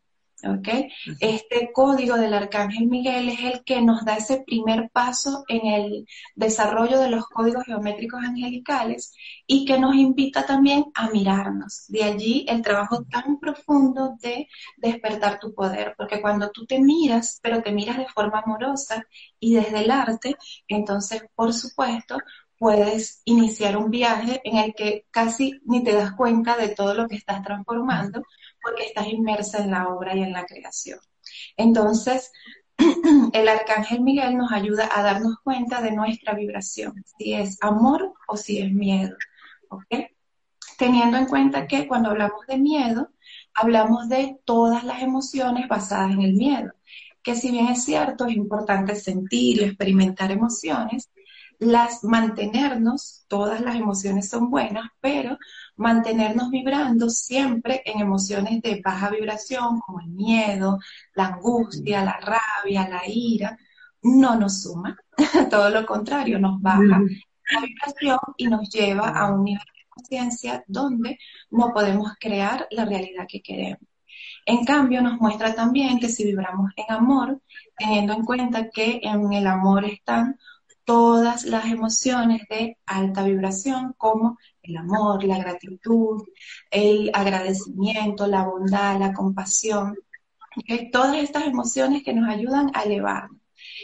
Este 1.19 1.71
código 1.73 2.17
del 2.17 2.33
Arcángel 2.33 2.87
Miguel 2.87 3.29
es 3.29 3.39
el 3.39 3.63
que 3.63 3.81
nos 3.81 4.05
da 4.05 4.17
ese 4.17 4.43
primer 4.45 4.89
paso 4.91 5.43
en 5.47 5.65
el 5.65 6.07
desarrollo 6.35 6.99
de 6.99 7.09
los 7.09 7.25
códigos 7.25 7.63
geométricos 7.65 8.23
angelicales 8.23 9.13
y 9.47 9.65
que 9.65 9.79
nos 9.79 9.95
invita 9.95 10.45
también 10.45 10.85
a 10.93 11.09
mirarnos. 11.09 11.85
De 11.87 12.03
allí 12.03 12.45
el 12.47 12.61
trabajo 12.61 13.03
tan 13.05 13.39
profundo 13.39 14.15
de 14.21 14.47
despertar 14.77 15.39
tu 15.39 15.53
poder, 15.53 15.95
porque 15.97 16.21
cuando 16.21 16.51
tú 16.51 16.65
te 16.65 16.79
miras, 16.79 17.39
pero 17.41 17.63
te 17.63 17.71
miras 17.71 17.97
de 17.97 18.07
forma 18.07 18.41
amorosa 18.45 19.03
y 19.39 19.55
desde 19.55 19.79
el 19.79 19.91
arte, 19.91 20.35
entonces, 20.67 21.23
por 21.35 21.53
supuesto, 21.53 22.17
puedes 22.57 23.21
iniciar 23.25 23.77
un 23.77 23.89
viaje 23.89 24.41
en 24.43 24.57
el 24.57 24.73
que 24.73 25.05
casi 25.11 25.59
ni 25.65 25.83
te 25.83 25.93
das 25.93 26.13
cuenta 26.13 26.55
de 26.55 26.69
todo 26.69 26.93
lo 26.93 27.07
que 27.07 27.15
estás 27.15 27.43
transformando 27.43 28.23
porque 28.65 28.85
estás 28.85 29.07
inmersa 29.07 29.59
en 29.63 29.71
la 29.71 29.89
obra 29.89 30.15
y 30.15 30.23
en 30.23 30.33
la 30.33 30.45
creación. 30.45 30.99
Entonces, 31.55 32.31
el 33.33 33.47
arcángel 33.47 34.01
Miguel 34.01 34.35
nos 34.35 34.51
ayuda 34.51 34.89
a 34.91 35.03
darnos 35.03 35.37
cuenta 35.43 35.81
de 35.81 35.91
nuestra 35.91 36.33
vibración, 36.33 37.03
si 37.17 37.33
es 37.33 37.57
amor 37.61 38.13
o 38.27 38.35
si 38.35 38.59
es 38.59 38.73
miedo. 38.73 39.15
Teniendo 40.77 41.17
en 41.17 41.27
cuenta 41.27 41.67
que 41.67 41.87
cuando 41.87 42.09
hablamos 42.09 42.45
de 42.47 42.57
miedo, 42.57 43.11
hablamos 43.53 44.09
de 44.09 44.37
todas 44.43 44.83
las 44.83 45.01
emociones 45.03 45.67
basadas 45.67 46.11
en 46.11 46.21
el 46.21 46.33
miedo, 46.33 46.73
que 47.23 47.35
si 47.35 47.51
bien 47.51 47.67
es 47.67 47.83
cierto, 47.83 48.25
es 48.25 48.35
importante 48.35 48.95
sentir 48.95 49.61
y 49.61 49.63
experimentar 49.63 50.31
emociones, 50.31 51.11
las 51.59 52.03
mantenernos, 52.03 53.25
todas 53.27 53.61
las 53.61 53.75
emociones 53.75 54.29
son 54.29 54.49
buenas, 54.49 54.89
pero 54.99 55.37
mantenernos 55.77 56.49
vibrando 56.49 57.09
siempre 57.09 57.81
en 57.85 57.99
emociones 57.99 58.61
de 58.61 58.81
baja 58.83 59.09
vibración, 59.09 59.79
como 59.79 59.99
el 59.99 60.07
miedo, 60.07 60.79
la 61.13 61.27
angustia, 61.27 62.03
la 62.03 62.19
rabia, 62.19 62.87
la 62.87 63.01
ira, 63.07 63.57
no 64.03 64.35
nos 64.35 64.61
suma, 64.63 64.97
todo 65.49 65.69
lo 65.69 65.85
contrario, 65.85 66.39
nos 66.39 66.61
baja 66.61 67.01
la 67.51 67.61
vibración 67.61 68.19
y 68.37 68.47
nos 68.47 68.69
lleva 68.69 69.09
a 69.09 69.31
un 69.31 69.43
nivel 69.43 69.63
de 69.65 69.85
conciencia 69.89 70.63
donde 70.67 71.17
no 71.51 71.73
podemos 71.73 72.13
crear 72.19 72.67
la 72.71 72.85
realidad 72.85 73.25
que 73.27 73.41
queremos. 73.41 73.81
En 74.45 74.63
cambio, 74.63 75.01
nos 75.01 75.19
muestra 75.19 75.55
también 75.55 75.99
que 75.99 76.07
si 76.07 76.23
vibramos 76.23 76.71
en 76.77 76.95
amor, 76.95 77.41
teniendo 77.77 78.13
en 78.13 78.23
cuenta 78.23 78.69
que 78.69 78.99
en 79.01 79.33
el 79.33 79.47
amor 79.47 79.85
están 79.85 80.37
todas 80.85 81.45
las 81.45 81.65
emociones 81.65 82.43
de 82.49 82.77
alta 82.85 83.23
vibración 83.23 83.93
como 83.97 84.37
el 84.61 84.77
amor, 84.77 85.23
la 85.23 85.39
gratitud, 85.39 86.23
el 86.71 87.11
agradecimiento, 87.13 88.27
la 88.27 88.45
bondad, 88.45 88.99
la 88.99 89.13
compasión. 89.13 89.95
Todas 90.91 91.17
estas 91.17 91.45
emociones 91.45 92.03
que 92.03 92.13
nos 92.13 92.29
ayudan 92.29 92.71
a 92.73 92.83
elevarnos. 92.83 93.41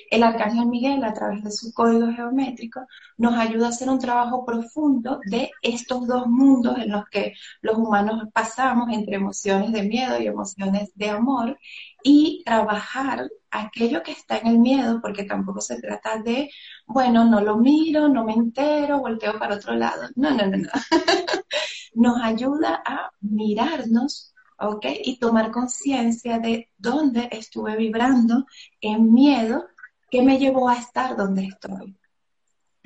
El 0.10 0.24
arcángel 0.24 0.68
Miguel, 0.68 1.04
a 1.04 1.14
través 1.14 1.44
de 1.44 1.52
su 1.52 1.74
código 1.74 2.08
geométrico, 2.14 2.82
nos 3.18 3.34
ayuda 3.36 3.68
a 3.68 3.70
hacer 3.70 3.90
un 3.90 4.00
trabajo 4.00 4.46
profundo 4.46 5.20
de 5.26 5.52
estos 5.62 6.08
dos 6.08 6.28
mundos 6.28 6.78
en 6.78 6.92
los 6.92 7.06
que 7.10 7.34
los 7.62 7.78
humanos 7.78 8.28
pasamos 8.34 8.90
entre 8.92 9.16
emociones 9.16 9.72
de 9.72 9.84
miedo 9.84 10.20
y 10.20 10.28
emociones 10.28 10.92
de 10.96 11.10
amor 11.10 11.58
y 12.04 12.44
trabajar 12.46 13.28
aquello 13.52 14.02
que 14.02 14.14
está 14.14 14.38
en 14.38 14.48
el 14.48 14.60
miedo, 14.60 15.00
porque 15.02 15.24
tampoco 15.24 15.62
se 15.62 15.80
trata 15.80 16.18
de, 16.18 16.50
bueno, 16.86 17.26
no 17.26 17.42
lo 17.42 17.58
miro, 17.58 18.08
no 18.08 18.24
me 18.26 18.34
entero, 18.34 19.00
volteo 19.00 19.38
para 19.38 19.56
otro 19.56 19.76
lado. 19.76 20.10
No, 20.16 20.32
no, 20.32 20.48
no, 20.48 20.58
no. 20.58 20.70
Nos 21.94 22.22
ayuda 22.22 22.82
a 22.86 23.12
mirarnos, 23.20 24.34
¿ok? 24.58 24.86
Y 25.04 25.20
tomar 25.20 25.52
conciencia 25.52 26.40
de 26.40 26.70
dónde 26.78 27.30
estuve 27.32 27.76
vibrando 27.76 28.46
en 28.80 29.14
miedo 29.14 29.68
que 30.10 30.22
me 30.22 30.38
llevó 30.38 30.70
a 30.70 30.78
estar 30.78 31.16
donde 31.16 31.46
estoy. 31.46 31.98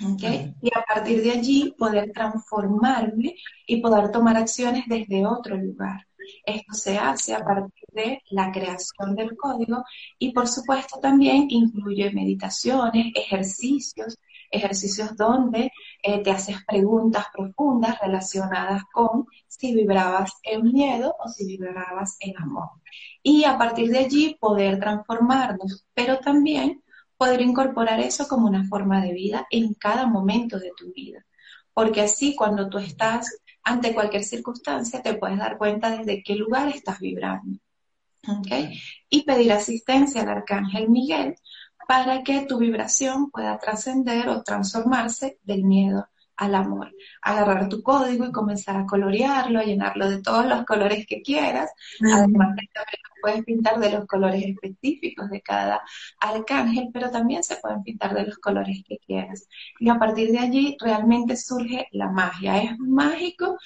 ¿ok? 0.03 0.23
Y 0.61 0.69
a 0.75 0.83
partir 0.87 1.23
de 1.23 1.31
allí 1.31 1.73
poder 1.77 2.11
transformarme 2.11 3.35
y 3.65 3.81
poder 3.81 4.11
tomar 4.11 4.37
acciones 4.37 4.85
desde 4.87 5.25
otro 5.25 5.57
lugar. 5.57 6.07
Esto 6.45 6.73
se 6.73 6.97
hace 6.97 7.33
a 7.33 7.43
partir 7.43 7.87
de 7.91 8.21
la 8.29 8.51
creación 8.51 9.15
del 9.15 9.35
código 9.35 9.83
y 10.19 10.31
por 10.31 10.47
supuesto 10.47 10.99
también 10.99 11.47
incluye 11.49 12.11
meditaciones, 12.11 13.11
ejercicios, 13.15 14.17
ejercicios 14.51 15.15
donde 15.15 15.71
eh, 16.01 16.23
te 16.23 16.31
haces 16.31 16.57
preguntas 16.65 17.25
profundas 17.33 17.99
relacionadas 17.99 18.83
con 18.93 19.25
si 19.47 19.73
vibrabas 19.73 20.33
en 20.43 20.63
miedo 20.71 21.15
o 21.19 21.27
si 21.29 21.45
vibrabas 21.45 22.17
en 22.19 22.37
amor. 22.37 22.69
Y 23.23 23.43
a 23.45 23.57
partir 23.57 23.89
de 23.89 23.99
allí 23.99 24.37
poder 24.39 24.79
transformarnos, 24.79 25.85
pero 25.93 26.19
también 26.19 26.83
poder 27.17 27.41
incorporar 27.41 27.99
eso 27.99 28.27
como 28.27 28.47
una 28.47 28.65
forma 28.65 29.01
de 29.01 29.13
vida 29.13 29.47
en 29.49 29.73
cada 29.73 30.05
momento 30.07 30.59
de 30.59 30.71
tu 30.77 30.91
vida. 30.93 31.25
Porque 31.73 32.01
así 32.01 32.35
cuando 32.35 32.69
tú 32.69 32.77
estás 32.77 33.37
ante 33.65 33.93
cualquier 33.93 34.23
circunstancia 34.23 35.01
te 35.01 35.15
puedes 35.15 35.39
dar 35.39 35.57
cuenta 35.57 35.97
desde 35.97 36.23
qué 36.23 36.35
lugar 36.35 36.69
estás 36.69 36.99
vibrando. 36.99 37.59
Y 39.09 39.23
pedir 39.23 39.51
asistencia 39.51 40.21
al 40.21 40.29
arcángel 40.29 40.89
Miguel 40.89 41.35
para 41.87 42.23
que 42.23 42.45
tu 42.45 42.57
vibración 42.57 43.29
pueda 43.29 43.57
trascender 43.59 44.29
o 44.29 44.43
transformarse 44.43 45.39
del 45.43 45.63
miedo 45.63 46.07
al 46.37 46.55
amor. 46.55 46.93
Agarrar 47.21 47.69
tu 47.69 47.81
código 47.81 48.25
y 48.25 48.31
comenzar 48.31 48.77
a 48.77 48.85
colorearlo, 48.85 49.59
a 49.59 49.63
llenarlo 49.63 50.09
de 50.09 50.21
todos 50.21 50.45
los 50.45 50.65
colores 50.65 51.05
que 51.07 51.21
quieras. 51.21 51.71
Además, 52.01 52.55
también 52.55 53.01
puedes 53.21 53.43
pintar 53.43 53.79
de 53.79 53.91
los 53.91 54.05
colores 54.05 54.43
específicos 54.45 55.29
de 55.29 55.41
cada 55.41 55.81
arcángel, 56.19 56.89
pero 56.93 57.09
también 57.09 57.43
se 57.43 57.57
pueden 57.57 57.81
pintar 57.83 58.13
de 58.13 58.25
los 58.27 58.37
colores 58.37 58.83
que 58.87 58.97
quieras. 58.99 59.47
Y 59.79 59.89
a 59.89 59.97
partir 59.97 60.31
de 60.31 60.39
allí 60.39 60.77
realmente 60.79 61.35
surge 61.35 61.87
la 61.91 62.09
magia. 62.09 62.61
Es 62.61 62.77
mágico, 62.79 63.57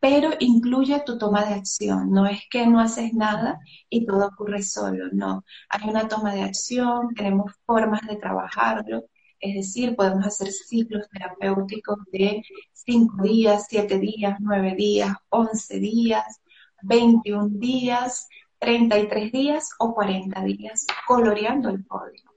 pero 0.00 0.30
incluye 0.40 1.02
tu 1.04 1.18
toma 1.18 1.44
de 1.46 1.54
acción. 1.54 2.10
No 2.10 2.26
es 2.26 2.42
que 2.50 2.66
no 2.66 2.80
haces 2.80 3.14
nada 3.14 3.58
y 3.88 4.06
todo 4.06 4.26
ocurre 4.26 4.62
solo, 4.62 5.06
no. 5.12 5.44
Hay 5.68 5.88
una 5.88 6.08
toma 6.08 6.34
de 6.34 6.42
acción, 6.42 7.14
tenemos 7.14 7.52
formas 7.64 8.02
de 8.06 8.16
trabajarlo 8.16 9.04
es 9.40 9.54
decir, 9.54 9.96
podemos 9.96 10.26
hacer 10.26 10.50
ciclos 10.50 11.08
terapéuticos 11.10 11.98
de 12.12 12.42
5 12.72 13.22
días, 13.22 13.66
7 13.68 13.98
días, 13.98 14.36
9 14.40 14.74
días, 14.74 15.16
11 15.28 15.78
días, 15.78 16.40
21 16.82 17.48
días, 17.58 18.28
33 18.58 19.32
días 19.32 19.70
o 19.78 19.94
40 19.94 20.42
días, 20.44 20.86
coloreando 21.06 21.68
el 21.70 21.86
código. 21.86 22.32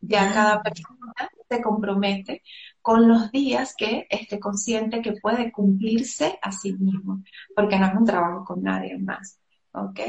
Ya 0.00 0.32
cada 0.32 0.62
persona 0.62 1.12
se 1.48 1.62
compromete 1.62 2.42
con 2.80 3.08
los 3.08 3.30
días 3.32 3.74
que 3.76 4.06
esté 4.08 4.38
consciente 4.38 5.02
que 5.02 5.12
puede 5.12 5.50
cumplirse 5.50 6.38
a 6.42 6.52
sí 6.52 6.72
mismo, 6.72 7.22
porque 7.54 7.78
no 7.78 7.86
es 7.86 7.94
un 7.94 8.04
trabajo 8.04 8.44
con 8.44 8.62
nadie 8.62 8.96
más. 8.98 9.40
¿Ok? 9.76 10.00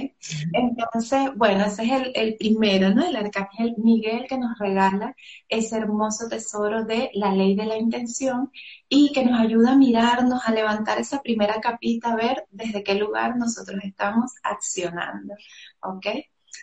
Entonces, 0.53 1.29
bueno, 1.35 1.65
ese 1.65 1.83
es 1.83 1.91
el, 1.91 2.11
el, 2.15 2.37
primero, 2.37 2.93
¿no? 2.93 3.05
El 3.05 3.17
arcángel 3.17 3.75
Miguel 3.77 4.25
que 4.27 4.37
nos 4.37 4.57
regala 4.57 5.15
ese 5.49 5.77
hermoso 5.77 6.27
tesoro 6.29 6.85
de 6.85 7.11
la 7.13 7.33
ley 7.33 7.55
de 7.55 7.65
la 7.65 7.77
intención 7.77 8.51
y 8.87 9.11
que 9.11 9.25
nos 9.25 9.39
ayuda 9.39 9.73
a 9.73 9.77
mirarnos, 9.77 10.41
a 10.45 10.53
levantar 10.53 10.99
esa 10.99 11.21
primera 11.21 11.59
capita, 11.59 12.13
a 12.13 12.15
ver 12.15 12.45
desde 12.49 12.83
qué 12.83 12.95
lugar 12.95 13.35
nosotros 13.35 13.79
estamos 13.83 14.31
accionando, 14.41 15.33
¿ok? 15.81 16.07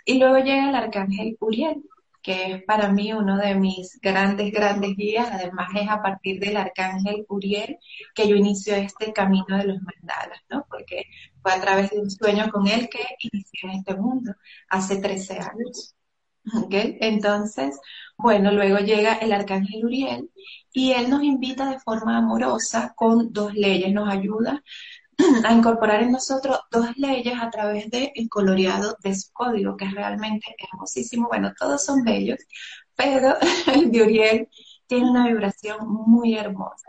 Y 0.06 0.18
luego 0.18 0.38
llega 0.38 0.70
el 0.70 0.74
arcángel 0.74 1.36
Uriel, 1.40 1.84
que 2.24 2.52
es 2.52 2.64
para 2.64 2.90
mí 2.90 3.12
uno 3.12 3.36
de 3.36 3.54
mis 3.54 4.00
grandes, 4.00 4.50
grandes 4.50 4.96
guías. 4.96 5.28
Además, 5.30 5.68
es 5.76 5.88
a 5.90 6.02
partir 6.02 6.40
del 6.40 6.56
arcángel 6.56 7.26
Uriel 7.28 7.78
que 8.14 8.26
yo 8.26 8.34
inicio 8.34 8.74
este 8.74 9.12
camino 9.12 9.58
de 9.58 9.66
los 9.66 9.76
mandalas, 9.82 10.40
¿no? 10.48 10.66
Porque 10.70 11.04
fue 11.42 11.52
a 11.52 11.60
través 11.60 11.90
de 11.90 12.00
un 12.00 12.10
sueño 12.10 12.50
con 12.50 12.66
él 12.66 12.88
que 12.88 13.04
inicié 13.20 13.60
en 13.64 13.70
este 13.78 13.94
mundo 13.94 14.32
hace 14.70 14.96
13 14.96 15.34
años. 15.38 15.94
¿Okay? 16.64 16.96
Entonces, 17.00 17.78
bueno, 18.16 18.52
luego 18.52 18.78
llega 18.78 19.14
el 19.14 19.32
arcángel 19.32 19.84
Uriel 19.84 20.30
y 20.72 20.92
él 20.92 21.10
nos 21.10 21.22
invita 21.22 21.70
de 21.70 21.78
forma 21.78 22.16
amorosa 22.18 22.94
con 22.96 23.32
dos 23.32 23.54
leyes, 23.54 23.92
nos 23.92 24.08
ayuda 24.08 24.62
a 25.44 25.52
incorporar 25.52 26.02
en 26.02 26.12
nosotros 26.12 26.60
dos 26.70 26.96
leyes 26.96 27.34
a 27.40 27.50
través 27.50 27.90
del 27.90 28.12
coloreado 28.28 28.96
de 29.02 29.14
su 29.14 29.32
código, 29.32 29.76
que 29.76 29.86
es 29.86 29.94
realmente 29.94 30.54
hermosísimo. 30.58 31.28
Bueno, 31.28 31.52
todos 31.58 31.84
son 31.84 32.02
bellos, 32.02 32.38
pero 32.94 33.36
el 33.74 33.90
de 33.90 34.02
Uriel 34.02 34.48
tiene 34.86 35.10
una 35.10 35.26
vibración 35.26 35.78
muy 35.88 36.34
hermosa. 36.34 36.88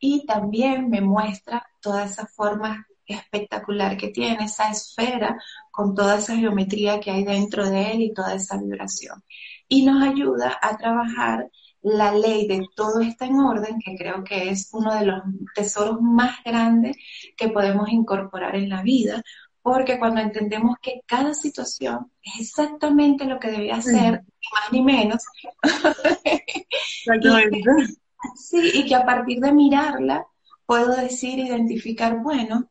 Y 0.00 0.24
también 0.26 0.88
me 0.88 1.00
muestra 1.00 1.66
toda 1.80 2.04
esa 2.04 2.26
forma 2.26 2.86
espectacular 3.06 3.96
que 3.96 4.08
tiene, 4.08 4.44
esa 4.44 4.70
esfera 4.70 5.38
con 5.70 5.94
toda 5.94 6.18
esa 6.18 6.36
geometría 6.36 7.00
que 7.00 7.10
hay 7.10 7.24
dentro 7.24 7.68
de 7.68 7.92
él 7.92 8.02
y 8.02 8.14
toda 8.14 8.34
esa 8.34 8.56
vibración. 8.56 9.22
Y 9.68 9.84
nos 9.84 10.02
ayuda 10.02 10.58
a 10.60 10.76
trabajar 10.76 11.50
la 11.82 12.12
ley 12.12 12.46
de 12.46 12.68
todo 12.74 13.00
está 13.00 13.26
en 13.26 13.40
orden, 13.40 13.78
que 13.78 13.96
creo 13.96 14.22
que 14.22 14.50
es 14.50 14.68
uno 14.72 14.94
de 14.94 15.06
los 15.06 15.22
tesoros 15.54 16.00
más 16.00 16.42
grandes 16.44 16.96
que 17.36 17.48
podemos 17.48 17.88
incorporar 17.88 18.56
en 18.56 18.68
la 18.68 18.82
vida, 18.82 19.22
porque 19.62 19.98
cuando 19.98 20.20
entendemos 20.20 20.76
que 20.80 21.02
cada 21.06 21.34
situación 21.34 22.10
es 22.22 22.40
exactamente 22.40 23.24
lo 23.24 23.38
que 23.38 23.50
debía 23.50 23.80
ser, 23.80 24.22
ni 24.22 24.48
más 24.52 24.72
ni 24.72 24.82
menos, 24.82 25.24
sí, 28.36 28.70
y 28.74 28.86
que 28.86 28.94
a 28.94 29.04
partir 29.04 29.40
de 29.40 29.52
mirarla 29.52 30.26
puedo 30.66 30.94
decir, 30.94 31.38
identificar, 31.38 32.18
bueno, 32.18 32.68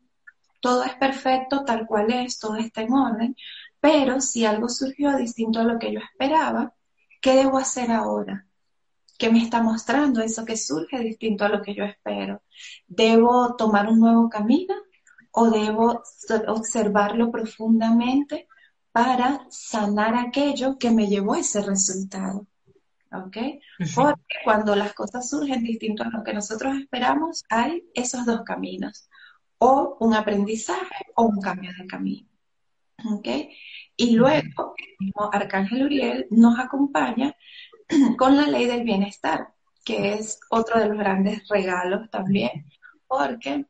todo 0.62 0.84
es 0.84 0.94
perfecto 0.96 1.64
tal 1.64 1.86
cual 1.86 2.12
es, 2.12 2.40
todo 2.40 2.58
está 2.58 2.82
en 2.82 2.94
orden, 2.94 3.36
pero 3.80 4.22
si 4.22 4.46
algo 4.46 4.70
surgió 4.70 5.16
distinto 5.16 5.60
a 5.60 5.64
lo 5.64 5.80
que 5.80 5.94
yo 5.94 6.00
esperaba, 6.00 6.74
¿qué 7.22 7.36
debo 7.36 7.58
hacer 7.58 7.92
ahora? 7.92 8.46
¿Qué 9.20 9.30
me 9.30 9.44
está 9.44 9.62
mostrando 9.62 10.22
eso 10.22 10.46
que 10.46 10.56
surge 10.56 10.98
distinto 11.00 11.44
a 11.44 11.50
lo 11.50 11.62
que 11.62 11.76
yo 11.76 11.84
espero? 11.84 12.42
¿Debo 12.88 13.54
tomar 13.58 13.90
un 13.90 14.00
nuevo 14.00 14.30
camino 14.30 14.74
o 15.32 15.50
debo 15.50 16.02
observarlo 16.48 17.30
profundamente 17.30 18.48
para 18.94 19.46
sanar 19.50 20.16
aquello 20.16 20.78
que 20.78 20.92
me 20.92 21.08
llevó 21.08 21.34
a 21.34 21.40
ese 21.40 21.62
resultado? 21.62 22.48
¿Ok? 23.12 23.38
Porque 23.94 24.36
cuando 24.46 24.74
las 24.74 24.94
cosas 24.94 25.30
surgen 25.30 25.64
distinto 25.64 26.04
a 26.04 26.10
lo 26.10 26.24
que 26.24 26.34
nosotros 26.34 26.78
esperamos, 26.78 27.44
hay 27.50 27.84
esos 27.94 28.26
dos 28.26 28.44
caminos, 28.46 29.10
o 29.58 29.98
un 30.00 30.14
aprendizaje 30.14 31.08
o 31.16 31.26
un 31.26 31.42
cambio 31.42 31.72
de 31.78 31.86
camino. 31.88 32.30
¿Ok? 33.12 33.28
Y 33.98 34.12
luego 34.12 34.76
el 34.78 34.96
mismo 34.98 35.30
Arcángel 35.30 35.84
Uriel 35.84 36.28
nos 36.30 36.58
acompaña 36.58 37.36
con 38.18 38.38
la 38.38 38.48
ley 38.48 38.66
del 38.66 38.84
bienestar, 38.84 39.54
que 39.84 40.14
es 40.14 40.40
otro 40.50 40.80
de 40.80 40.88
los 40.88 40.98
grandes 40.98 41.48
regalos 41.48 42.10
también, 42.10 42.66
porque 43.08 43.66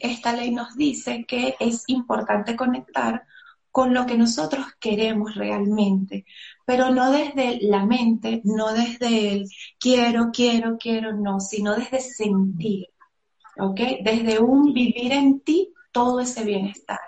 esta 0.00 0.32
ley 0.32 0.50
nos 0.50 0.76
dice 0.76 1.24
que 1.26 1.56
es 1.60 1.84
importante 1.88 2.56
conectar 2.56 3.24
con 3.70 3.94
lo 3.94 4.04
que 4.06 4.18
nosotros 4.18 4.66
queremos 4.80 5.34
realmente, 5.36 6.24
pero 6.66 6.90
no 6.90 7.12
desde 7.12 7.60
la 7.62 7.86
mente, 7.86 8.40
no 8.44 8.72
desde 8.72 9.32
el 9.32 9.48
quiero, 9.78 10.30
quiero, 10.32 10.76
quiero, 10.76 11.12
no, 11.12 11.38
sino 11.38 11.76
desde 11.76 12.00
sentir, 12.00 12.88
¿ok? 13.58 13.80
Desde 14.02 14.40
un 14.40 14.72
vivir 14.72 15.12
en 15.12 15.40
ti 15.40 15.72
todo 15.92 16.20
ese 16.20 16.44
bienestar. 16.44 17.00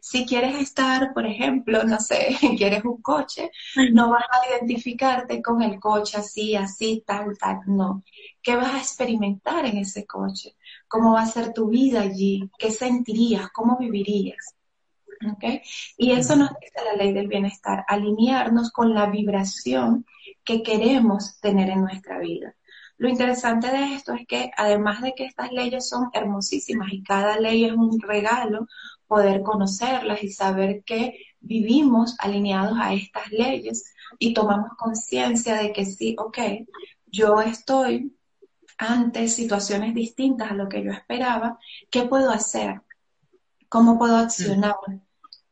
Si 0.00 0.26
quieres 0.26 0.56
estar, 0.56 1.12
por 1.12 1.26
ejemplo, 1.26 1.84
no 1.84 1.98
sé, 2.00 2.36
quieres 2.56 2.84
un 2.84 3.02
coche, 3.02 3.50
no 3.92 4.10
vas 4.10 4.24
a 4.30 4.48
identificarte 4.54 5.42
con 5.42 5.62
el 5.62 5.78
coche 5.80 6.18
así, 6.18 6.54
así, 6.54 7.02
tal, 7.06 7.36
tal, 7.38 7.60
no. 7.66 8.04
¿Qué 8.42 8.56
vas 8.56 8.74
a 8.74 8.78
experimentar 8.78 9.66
en 9.66 9.78
ese 9.78 10.06
coche? 10.06 10.56
¿Cómo 10.86 11.12
va 11.12 11.22
a 11.22 11.26
ser 11.26 11.52
tu 11.52 11.68
vida 11.68 12.02
allí? 12.02 12.50
¿Qué 12.58 12.70
sentirías? 12.70 13.50
¿Cómo 13.50 13.76
vivirías? 13.78 14.54
¿Okay? 15.34 15.62
Y 15.96 16.12
eso 16.12 16.36
nos 16.36 16.50
dice 16.60 16.84
la 16.84 16.94
ley 16.94 17.12
del 17.12 17.26
bienestar, 17.26 17.84
alinearnos 17.88 18.70
con 18.70 18.94
la 18.94 19.06
vibración 19.06 20.06
que 20.44 20.62
queremos 20.62 21.40
tener 21.40 21.70
en 21.70 21.80
nuestra 21.80 22.18
vida. 22.20 22.54
Lo 22.98 23.08
interesante 23.08 23.68
de 23.68 23.94
esto 23.94 24.12
es 24.12 24.26
que 24.26 24.50
además 24.56 25.00
de 25.02 25.14
que 25.14 25.24
estas 25.24 25.52
leyes 25.52 25.88
son 25.88 26.10
hermosísimas 26.12 26.92
y 26.92 27.02
cada 27.02 27.38
ley 27.38 27.64
es 27.64 27.72
un 27.72 28.00
regalo, 28.00 28.66
poder 29.06 29.42
conocerlas 29.42 30.22
y 30.22 30.30
saber 30.30 30.82
que 30.84 31.14
vivimos 31.40 32.16
alineados 32.18 32.76
a 32.80 32.94
estas 32.94 33.30
leyes 33.30 33.94
y 34.18 34.34
tomamos 34.34 34.72
conciencia 34.76 35.54
de 35.56 35.72
que 35.72 35.86
sí, 35.86 36.16
ok, 36.18 36.38
yo 37.06 37.40
estoy 37.40 38.14
ante 38.78 39.28
situaciones 39.28 39.94
distintas 39.94 40.50
a 40.50 40.54
lo 40.54 40.68
que 40.68 40.82
yo 40.84 40.90
esperaba, 40.90 41.58
¿qué 41.90 42.02
puedo 42.02 42.30
hacer? 42.30 42.82
¿Cómo 43.68 43.98
puedo 43.98 44.16
accionar? 44.16 44.74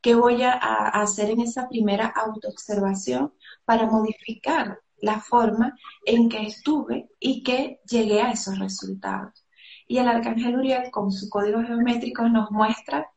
¿Qué 0.01 0.15
voy 0.15 0.43
a, 0.43 0.53
hacer 0.53 1.31
en 1.31 1.41
esa 1.41 1.69
primera 1.69 2.07
autoobservación 2.07 3.35
para 3.65 3.87
modificar 3.87 4.81
la 5.01 5.21
forma 5.21 5.77
en 6.05 6.29
que 6.29 6.47
estuve 6.47 7.09
y 7.21 7.43
que 7.43 7.81
llegué 7.89 8.23
a 8.23 8.33
esos 8.33 8.59
resultados. 8.59 9.47
Y 9.89 9.99
el 9.99 10.09
arcángel 10.09 10.57
Uriel 10.57 10.91
con 10.91 11.13
su 11.13 11.29
código 11.29 11.63
geométrico 11.63 12.29
nos 12.29 12.51
muestra 12.51 13.11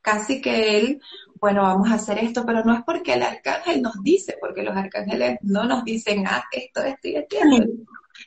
casi 0.00 0.40
que 0.40 0.78
él, 0.78 1.00
bueno, 1.40 1.62
vamos 1.62 1.90
a 1.90 1.94
hacer 1.94 2.18
esto, 2.18 2.44
pero 2.44 2.62
no 2.62 2.74
es 2.74 2.84
porque 2.84 3.14
el 3.14 3.22
arcángel 3.22 3.80
nos 3.80 4.02
dice, 4.02 4.36
porque 4.38 4.62
los 4.62 4.76
arcángeles 4.76 5.38
no 5.40 5.64
nos 5.64 5.82
dicen, 5.82 6.24
ah, 6.26 6.44
esto, 6.52 6.82
esto 6.82 7.08
y 7.08 7.16
esto. 7.16 7.36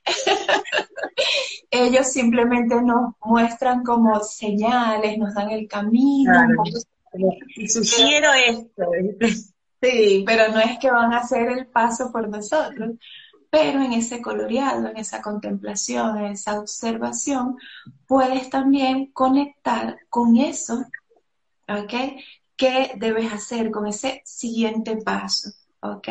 Ellos 1.72 2.12
simplemente 2.12 2.82
nos 2.82 3.14
muestran 3.24 3.84
como 3.84 4.20
señales, 4.22 5.18
nos 5.18 5.36
dan 5.36 5.52
el 5.52 5.68
camino. 5.68 6.34
sugiero 7.68 8.30
esto. 8.48 8.92
Sí, 9.82 10.24
pero 10.26 10.52
no 10.52 10.60
es 10.60 10.80
que 10.80 10.90
van 10.90 11.14
a 11.14 11.20
hacer 11.20 11.50
el 11.50 11.68
paso 11.68 12.12
por 12.12 12.28
nosotros. 12.28 12.96
Pero 13.50 13.82
en 13.82 13.94
ese 13.94 14.22
coloreado, 14.22 14.90
en 14.90 14.98
esa 14.98 15.22
contemplación, 15.22 16.18
en 16.18 16.26
esa 16.34 16.60
observación, 16.60 17.58
puedes 18.06 18.50
también 18.50 19.12
conectar 19.14 20.00
con 20.10 20.36
eso, 20.36 20.86
¿ok? 21.68 21.94
¿Qué 22.56 22.92
debes 22.98 23.32
hacer 23.32 23.72
con 23.72 23.88
ese 23.88 24.22
siguiente 24.26 24.98
paso? 24.98 25.52
¿ok? 25.82 26.08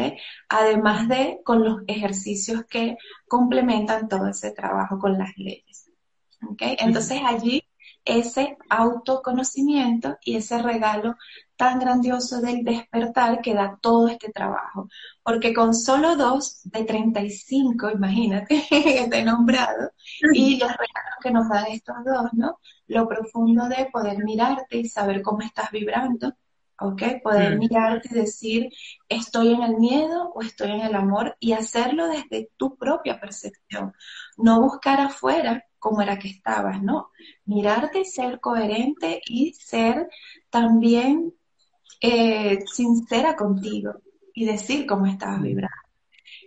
Además 0.48 1.09
de 1.09 1.40
con 1.44 1.64
los 1.64 1.83
ejercicios 1.87 2.64
que 2.66 2.96
complementan 3.29 4.09
todo 4.09 4.29
ese 4.29 4.52
trabajo 4.52 4.98
con 4.98 5.18
las 5.18 5.37
leyes, 5.37 5.90
¿ok? 6.48 6.62
Entonces 6.79 7.20
allí 7.24 7.62
ese 8.07 8.57
autoconocimiento 8.71 10.16
y 10.25 10.37
ese 10.37 10.62
regalo 10.62 11.16
tan 11.57 11.81
grandioso 11.81 12.40
del 12.40 12.62
despertar 12.62 13.40
que 13.40 13.55
da 13.55 13.79
todo 13.83 14.09
este 14.09 14.31
trabajo. 14.31 14.88
Porque 15.23 15.53
con 15.53 15.75
solo 15.75 16.16
dos 16.16 16.61
de 16.64 16.85
35, 16.85 17.90
imagínate, 17.90 18.64
que 18.69 19.07
te 19.11 19.19
he 19.19 19.25
nombrado, 19.25 19.90
y 20.33 20.59
los 20.59 20.71
regalos 20.71 21.16
que 21.23 21.31
nos 21.31 21.49
dan 21.49 21.66
estos 21.66 21.97
dos, 22.05 22.33
¿no? 22.33 22.61
Lo 22.87 23.09
profundo 23.09 23.69
de 23.69 23.88
poder 23.92 24.19
mirarte 24.25 24.79
y 24.79 24.88
saber 24.88 25.21
cómo 25.23 25.40
estás 25.42 25.71
vibrando, 25.73 26.33
¿ok? 26.79 27.03
Poder 27.23 27.59
mirarte 27.59 28.09
y 28.12 28.14
decir, 28.14 28.71
estoy 29.09 29.55
en 29.55 29.62
el 29.62 29.77
miedo 29.79 30.31
o 30.35 30.42
estoy 30.42 30.71
en 30.71 30.83
el 30.83 30.95
amor 30.95 31.37
y 31.40 31.53
hacerlo 31.53 32.07
desde 32.07 32.51
tu 32.57 32.77
propia 32.77 33.19
percepción. 33.19 33.95
No 34.37 34.61
buscar 34.61 35.01
afuera 35.01 35.64
cómo 35.87 36.03
era 36.03 36.18
que 36.18 36.27
estabas, 36.27 36.83
¿no? 36.83 37.11
Mirarte, 37.44 38.05
ser 38.05 38.40
coherente 38.40 39.20
y 39.25 39.53
ser 39.53 40.09
también 40.51 41.33
eh, 42.01 42.59
sincera 42.66 43.37
contigo 43.37 43.94
y 44.35 44.46
decir 44.46 44.85
cómo 44.85 45.07
estabas 45.07 45.40
vibrando. 45.42 45.77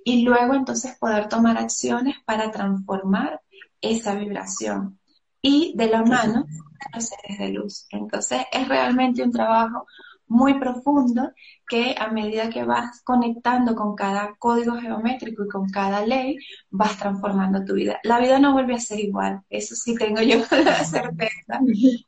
Y 0.04 0.24
luego 0.24 0.56
entonces 0.56 0.98
poder 0.98 1.30
tomar 1.30 1.58
acciones 1.58 2.18
para 2.26 2.52
transformar 2.52 3.40
esa 3.80 4.14
vibración. 4.16 5.00
Y 5.42 5.72
de 5.78 5.88
la 5.88 6.04
mano 6.04 6.46
los 6.94 7.06
seres 7.06 7.40
de 7.40 7.50
luz. 7.50 7.88
Entonces 7.92 8.42
es 8.52 8.68
realmente 8.68 9.24
un 9.24 9.32
trabajo 9.32 9.88
muy 10.30 10.60
profundo 10.60 11.32
que 11.68 11.96
a 11.98 12.08
medida 12.08 12.50
que 12.50 12.64
vas 12.64 13.02
conectando 13.04 13.76
con 13.76 13.96
cada 13.96 14.36
código 14.38 14.80
geométrico 14.80 15.44
y 15.44 15.50
con 15.50 15.70
cada 15.70 16.06
ley, 16.06 16.38
vas 16.70 16.98
transformando 16.98 17.66
tu 17.66 17.74
vida. 17.74 18.00
La 18.04 18.20
vida 18.20 18.40
no 18.40 18.54
vuelve 18.54 18.76
a 18.76 18.80
ser 18.80 19.00
igual, 19.00 19.42
eso 19.50 19.76
sí 19.76 19.96
tengo 19.96 20.22
yo 20.22 20.38
la 20.64 20.86
certeza. 20.86 21.60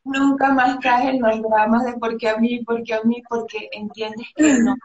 Nunca 0.04 0.54
más 0.54 0.78
caes 0.78 1.16
en 1.16 1.22
los 1.22 1.42
dramas 1.42 1.84
de 1.86 1.94
por 1.94 2.16
qué 2.18 2.30
a 2.30 2.38
mí, 2.38 2.64
por 2.64 2.84
qué 2.84 2.94
a 2.94 3.02
mí, 3.04 3.22
porque 3.28 3.70
entiendes 3.72 4.28
que 4.36 4.54
no. 4.60 4.76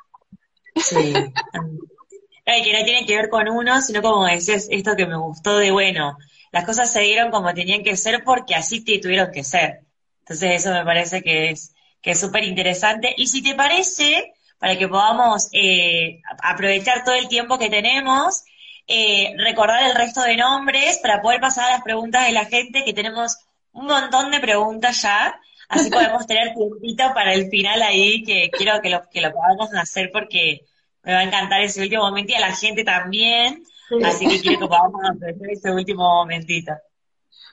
Sí. 0.77 1.13
que 1.13 2.73
no 2.73 2.85
tiene 2.85 3.07
que 3.07 3.17
ver 3.17 3.29
con 3.29 3.49
uno, 3.49 3.81
sino 3.83 4.03
como 4.03 4.25
decías, 4.25 4.67
esto 4.71 4.97
que 4.97 5.07
me 5.07 5.17
gustó 5.17 5.59
de, 5.59 5.71
bueno, 5.71 6.17
las 6.53 6.65
cosas 6.65 6.91
se 6.91 7.01
dieron 7.01 7.31
como 7.31 7.53
tenían 7.53 7.83
que 7.83 7.97
ser 7.97 8.25
porque 8.25 8.55
así 8.55 8.83
te 8.83 8.99
tuvieron 8.99 9.31
que 9.31 9.45
ser. 9.45 9.83
Entonces 10.21 10.63
eso 10.63 10.73
me 10.73 10.85
parece 10.85 11.23
que 11.23 11.51
es 11.51 11.76
que 12.07 12.13
es 12.13 12.21
súper 12.21 12.45
interesante. 12.45 13.13
Y 13.17 13.27
si 13.27 13.43
te 13.43 13.57
parece, 13.57 14.33
para 14.61 14.79
que 14.79 14.87
podamos 14.87 15.49
eh, 15.51 16.23
aprovechar 16.41 17.03
todo 17.03 17.17
el 17.17 17.27
tiempo 17.27 17.59
que 17.59 17.69
tenemos, 17.69 18.45
eh, 18.87 19.35
recordar 19.37 19.83
el 19.83 19.97
resto 19.97 20.23
de 20.23 20.37
nombres 20.37 20.99
para 20.99 21.21
poder 21.21 21.41
pasar 21.41 21.65
a 21.65 21.71
las 21.73 21.83
preguntas 21.83 22.25
de 22.25 22.33
la 22.33 22.45
gente, 22.45 22.85
que 22.85 22.93
tenemos 22.93 23.37
un 23.73 23.87
montón 23.87 24.31
de 24.31 24.39
preguntas 24.39 25.03
ya, 25.03 25.37
así 25.69 25.91
podemos 25.91 26.29
tener 26.29 26.55
tiempito 26.55 27.13
para 27.13 27.35
el 27.35 27.51
final 27.51 27.83
ahí, 27.83 28.23
que 28.23 28.51
quiero 28.53 28.81
que 28.81 28.91
lo, 28.91 29.03
que 29.11 29.21
lo 29.21 29.33
podamos 29.33 29.75
hacer 29.75 30.11
porque 30.13 30.61
me 31.03 31.13
va 31.13 31.19
a 31.19 31.25
encantar 31.25 31.61
ese 31.63 31.83
último 31.83 32.05
momento 32.05 32.35
y 32.35 32.37
a 32.37 32.41
la 32.41 32.55
gente 32.55 32.85
también, 32.85 33.65
así 34.05 34.29
que 34.29 34.41
quiero 34.41 34.61
que 34.61 34.69
podamos 34.69 35.01
hacer 35.11 35.35
ese 35.51 35.73
último 35.73 36.05
momentito. 36.05 36.71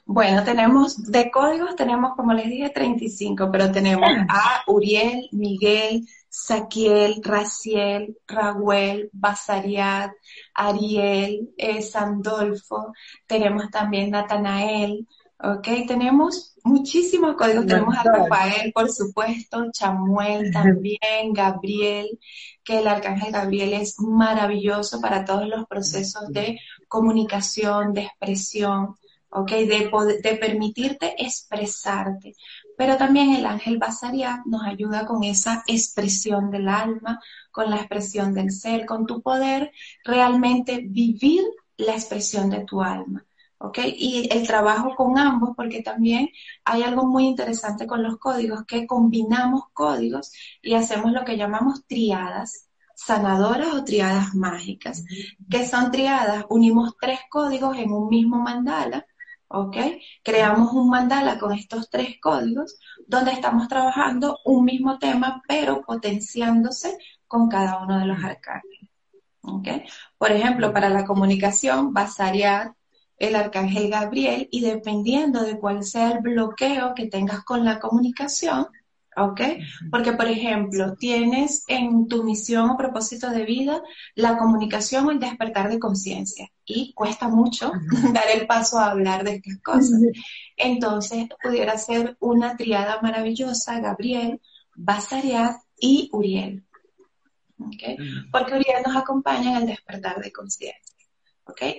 Bueno, 0.06 0.44
tenemos, 0.44 1.02
de 1.04 1.32
códigos 1.32 1.76
tenemos, 1.76 2.16
como 2.16 2.34
les 2.34 2.50
dije, 2.50 2.70
35, 2.70 3.50
pero 3.52 3.72
tenemos 3.72 4.10
a 4.28 4.64
Uriel, 4.68 5.30
Miguel, 5.32 6.06
Saquiel, 6.28 7.22
Raciel, 7.24 8.18
Raúl, 8.28 9.10
Basariad, 9.14 10.12
Ariel, 10.54 11.54
eh, 11.58 11.82
Sandolfo, 11.82 12.92
tenemos 13.28 13.70
también 13.70 14.10
Natanael, 14.10 15.08
¿ok? 15.40 15.68
Tenemos 15.88 16.56
muchísimos 16.64 17.36
códigos, 17.36 17.66
tenemos 17.66 17.96
a 17.96 18.04
Rafael, 18.04 18.74
por 18.74 18.90
supuesto, 18.90 19.72
Chamuel 19.72 20.52
también, 20.52 21.32
Gabriel, 21.32 22.20
que 22.64 22.80
el 22.80 22.88
arcángel 22.88 23.32
Gabriel 23.32 23.74
es 23.74 24.00
maravilloso 24.00 25.00
para 25.00 25.24
todos 25.24 25.48
los 25.48 25.66
procesos 25.68 26.30
de 26.30 26.60
comunicación, 26.88 27.94
de 27.94 28.02
expresión, 28.02 28.96
¿ok? 29.34 29.52
De, 29.52 29.92
de 30.24 30.36
permitirte 30.36 31.16
expresarte. 31.18 32.36
Pero 32.78 32.98
también 32.98 33.36
el 33.36 33.46
ángel 33.46 33.78
Basariat 33.78 34.46
nos 34.46 34.64
ayuda 34.64 35.06
con 35.06 35.24
esa 35.24 35.64
expresión 35.68 36.52
del 36.52 36.68
alma, 36.68 37.20
con 37.52 37.70
la 37.70 37.78
expresión 37.78 38.34
del 38.34 38.52
ser, 38.52 38.86
con 38.86 39.06
tu 39.06 39.22
poder 39.22 39.72
realmente 40.04 40.82
vivir 40.84 41.44
la 41.78 41.94
expresión 41.94 42.50
de 42.50 42.64
tu 42.66 42.82
alma. 42.82 43.26
¿ok? 43.60 43.80
Y 43.96 44.28
el 44.32 44.46
trabajo 44.46 44.96
con 44.96 45.18
ambos, 45.18 45.52
porque 45.56 45.82
también 45.82 46.30
hay 46.66 46.84
algo 46.84 47.06
muy 47.06 47.26
interesante 47.26 47.88
con 47.88 48.04
los 48.04 48.18
códigos, 48.18 48.66
que 48.66 48.86
combinamos 48.86 49.64
códigos 49.74 50.32
y 50.62 50.74
hacemos 50.76 51.12
lo 51.12 51.24
que 51.24 51.38
llamamos 51.38 51.86
triadas 51.88 52.68
sanadoras 52.96 53.74
o 53.74 53.84
triadas 53.84 54.36
mágicas, 54.36 55.04
que 55.50 55.66
son 55.66 55.92
triadas, 55.92 56.46
unimos 56.50 56.96
tres 57.00 57.20
códigos 57.30 57.78
en 57.78 57.92
un 57.92 58.08
mismo 58.08 58.40
mandala, 58.40 59.06
¿ok? 59.54 59.78
Creamos 60.24 60.74
un 60.74 60.90
mandala 60.90 61.38
con 61.38 61.54
estos 61.54 61.90
tres 61.90 62.16
códigos 62.20 62.80
donde 63.06 63.32
estamos 63.32 63.68
trabajando 63.68 64.40
un 64.46 64.66
mismo 64.66 64.98
tema, 64.98 65.44
pero 65.48 65.84
potenciándose 65.84 66.98
con 67.28 67.50
cada 67.50 67.78
uno 67.84 68.00
de 68.00 68.06
los 68.06 68.24
arcángeles, 68.24 68.90
¿ok? 69.42 69.68
Por 70.18 70.32
ejemplo, 70.32 70.74
para 70.74 70.90
la 70.90 71.06
comunicación, 71.06 71.94
basaría 71.94 72.76
el 73.18 73.36
arcángel 73.36 73.92
Gabriel 73.92 74.48
y 74.52 74.62
dependiendo 74.62 75.44
de 75.44 75.60
cuál 75.60 75.84
sea 75.84 76.12
el 76.14 76.20
bloqueo 76.20 76.96
que 76.96 77.06
tengas 77.06 77.44
con 77.44 77.64
la 77.64 77.80
comunicación, 77.80 78.68
¿ok? 79.18 79.42
Porque, 79.92 80.14
por 80.14 80.28
ejemplo, 80.28 80.96
tienes 80.96 81.64
en 81.68 82.08
tu 82.08 82.24
misión 82.24 82.70
o 82.70 82.78
propósito 82.78 83.30
de 83.30 83.46
vida 83.46 83.82
la 84.16 84.38
comunicación 84.38 85.06
o 85.06 85.12
el 85.12 85.20
despertar 85.20 85.70
de 85.70 85.80
conciencia 85.80 86.50
y 86.66 86.94
cuesta 86.94 87.28
mucho 87.28 87.72
dar 88.14 88.26
el 88.34 88.48
paso 88.48 88.80
a 88.80 88.92
hablar 88.92 89.24
de 89.24 89.36
estas 89.36 89.60
cosas. 89.62 90.00
Entonces, 90.58 91.28
pudiera 91.42 91.78
ser 91.78 92.18
una 92.20 92.56
triada 92.56 93.02
maravillosa, 93.02 93.80
Gabriel, 93.80 94.42
Basariat 94.76 95.58
y 95.80 96.10
Uriel. 96.12 96.64
¿ok? 97.60 98.00
Porque 98.32 98.54
Uriel 98.54 98.84
nos 98.86 98.96
acompaña 98.96 99.52
en 99.52 99.58
el 99.58 99.66
despertar 99.68 100.22
de 100.22 100.32
conciencia. 100.32 100.94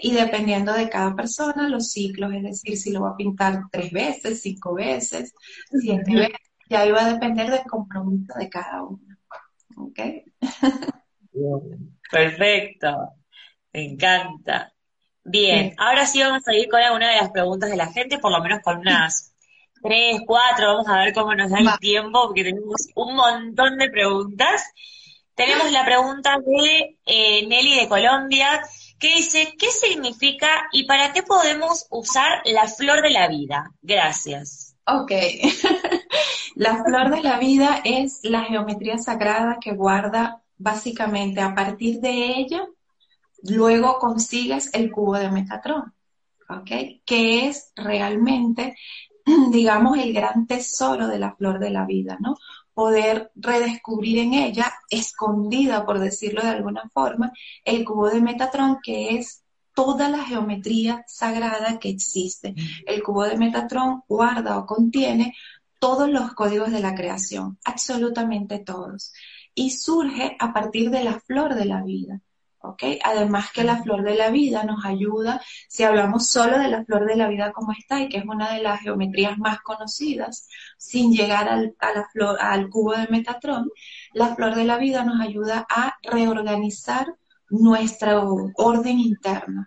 Y 0.02 0.12
dependiendo 0.12 0.72
de 0.72 0.88
cada 0.88 1.14
persona, 1.16 1.68
los 1.68 1.90
ciclos, 1.90 2.32
es 2.34 2.42
decir, 2.42 2.76
si 2.76 2.92
lo 2.92 3.02
va 3.02 3.10
a 3.10 3.16
pintar 3.16 3.62
tres 3.70 3.90
veces, 3.92 4.40
cinco 4.42 4.74
veces, 4.74 5.34
siete 5.70 6.14
veces, 6.14 6.38
ya 6.68 6.86
iba 6.86 7.00
a 7.00 7.12
depender 7.12 7.50
del 7.50 7.64
compromiso 7.64 8.34
de 8.38 8.48
cada 8.48 8.82
uno. 8.82 9.16
¿Ok? 9.76 9.98
Perfecto. 12.10 13.10
Me 13.72 13.84
encanta. 13.84 14.72
Bien, 15.24 15.74
ahora 15.78 16.06
sí 16.06 16.20
vamos 16.20 16.46
a 16.46 16.54
ir 16.54 16.68
con 16.68 16.80
alguna 16.80 17.10
de 17.10 17.16
las 17.16 17.30
preguntas 17.30 17.70
de 17.70 17.76
la 17.76 17.90
gente, 17.90 18.18
por 18.18 18.30
lo 18.30 18.42
menos 18.42 18.60
con 18.60 18.78
unas 18.78 19.34
tres, 19.82 20.20
cuatro, 20.26 20.68
vamos 20.68 20.88
a 20.88 20.98
ver 20.98 21.12
cómo 21.12 21.34
nos 21.34 21.50
da 21.50 21.58
el 21.58 21.78
tiempo, 21.78 22.26
porque 22.26 22.44
tenemos 22.44 22.88
un 22.94 23.14
montón 23.14 23.78
de 23.78 23.90
preguntas. 23.90 24.62
Tenemos 25.34 25.70
la 25.72 25.84
pregunta 25.84 26.36
de 26.38 26.98
eh, 27.06 27.46
Nelly 27.46 27.80
de 27.80 27.88
Colombia, 27.88 28.62
que 28.98 29.16
dice, 29.16 29.54
¿qué 29.58 29.66
significa 29.70 30.48
y 30.72 30.84
para 30.86 31.12
qué 31.12 31.22
podemos 31.22 31.86
usar 31.90 32.40
la 32.44 32.66
flor 32.68 33.02
de 33.02 33.10
la 33.10 33.28
vida? 33.28 33.70
Gracias. 33.82 34.63
Ok. 34.86 35.10
la 36.56 36.84
flor 36.84 37.10
de 37.10 37.22
la 37.22 37.38
vida 37.38 37.80
es 37.84 38.20
la 38.22 38.44
geometría 38.44 38.98
sagrada 38.98 39.58
que 39.60 39.74
guarda 39.74 40.42
básicamente 40.56 41.40
a 41.40 41.54
partir 41.54 42.00
de 42.00 42.38
ella, 42.38 42.66
luego 43.42 43.98
consigues 43.98 44.70
el 44.72 44.90
cubo 44.90 45.18
de 45.18 45.30
Metatron. 45.30 45.92
Que 47.04 47.48
es 47.48 47.72
realmente, 47.74 48.76
digamos, 49.50 49.98
el 49.98 50.12
gran 50.12 50.46
tesoro 50.46 51.08
de 51.08 51.18
la 51.18 51.34
flor 51.34 51.58
de 51.58 51.70
la 51.70 51.84
vida, 51.84 52.18
¿no? 52.20 52.36
poder 52.74 53.30
redescubrir 53.36 54.18
en 54.18 54.34
ella, 54.34 54.72
escondida, 54.90 55.86
por 55.86 56.00
decirlo 56.00 56.42
de 56.42 56.48
alguna 56.48 56.88
forma, 56.92 57.32
el 57.64 57.84
cubo 57.84 58.10
de 58.10 58.20
Metatron, 58.20 58.78
que 58.82 59.16
es 59.16 59.43
toda 59.74 60.08
la 60.08 60.24
geometría 60.24 61.04
sagrada 61.06 61.78
que 61.78 61.90
existe. 61.90 62.54
El 62.86 63.02
cubo 63.02 63.24
de 63.24 63.36
Metatron 63.36 64.02
guarda 64.08 64.58
o 64.58 64.66
contiene 64.66 65.34
todos 65.78 66.08
los 66.08 66.32
códigos 66.34 66.70
de 66.70 66.80
la 66.80 66.94
creación, 66.94 67.58
absolutamente 67.64 68.58
todos. 68.58 69.12
Y 69.54 69.70
surge 69.70 70.36
a 70.38 70.52
partir 70.52 70.90
de 70.90 71.04
la 71.04 71.20
flor 71.20 71.54
de 71.54 71.64
la 71.66 71.82
vida. 71.82 72.20
Además 73.02 73.52
que 73.52 73.64
la 73.64 73.82
flor 73.82 74.02
de 74.02 74.14
la 74.14 74.30
vida 74.30 74.64
nos 74.64 74.84
ayuda, 74.84 75.40
si 75.68 75.82
hablamos 75.82 76.28
solo 76.28 76.58
de 76.58 76.68
la 76.68 76.84
flor 76.84 77.06
de 77.06 77.16
la 77.16 77.28
vida 77.28 77.52
como 77.52 77.72
está 77.72 78.00
y 78.00 78.08
que 78.08 78.18
es 78.18 78.24
una 78.24 78.54
de 78.54 78.62
las 78.62 78.80
geometrías 78.80 79.38
más 79.38 79.60
conocidas, 79.60 80.48
sin 80.78 81.12
llegar 81.12 81.48
al, 81.48 81.74
a 81.78 81.92
la 81.92 82.08
flor, 82.10 82.38
al 82.40 82.70
cubo 82.70 82.92
de 82.94 83.06
Metatron, 83.08 83.70
la 84.14 84.34
flor 84.34 84.54
de 84.54 84.64
la 84.64 84.78
vida 84.78 85.04
nos 85.04 85.20
ayuda 85.20 85.66
a 85.68 85.96
reorganizar 86.02 87.14
nuestro 87.50 88.50
orden 88.56 88.98
interno, 88.98 89.66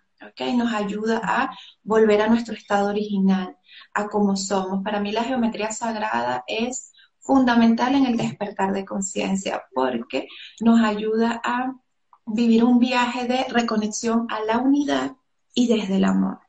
Nos 0.55 0.73
ayuda 0.73 1.21
a 1.23 1.49
volver 1.83 2.21
a 2.21 2.27
nuestro 2.27 2.53
estado 2.53 2.89
original, 2.89 3.57
a 3.93 4.07
como 4.07 4.35
somos. 4.35 4.83
Para 4.83 4.99
mí 4.99 5.11
la 5.11 5.23
geometría 5.23 5.71
sagrada 5.71 6.43
es 6.47 6.91
fundamental 7.19 7.95
en 7.95 8.05
el 8.05 8.17
despertar 8.17 8.73
de 8.73 8.85
conciencia 8.85 9.63
porque 9.73 10.27
nos 10.61 10.81
ayuda 10.81 11.41
a 11.43 11.73
vivir 12.25 12.63
un 12.63 12.79
viaje 12.79 13.25
de 13.27 13.45
reconexión 13.49 14.27
a 14.29 14.41
la 14.41 14.57
unidad 14.59 15.15
y 15.53 15.67
desde 15.67 15.97
el 15.97 16.05
amor. 16.05 16.39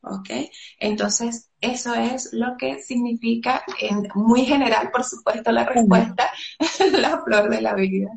¿Ok? 0.00 0.30
Entonces, 0.78 1.50
eso 1.60 1.94
es 1.94 2.32
lo 2.32 2.56
que 2.56 2.80
significa, 2.82 3.64
en 3.80 4.08
muy 4.14 4.44
general, 4.44 4.90
por 4.90 5.04
supuesto, 5.04 5.50
la 5.50 5.64
respuesta, 5.64 6.30
la 6.92 7.20
flor 7.22 7.50
de 7.50 7.60
la 7.60 7.74
vida. 7.74 8.08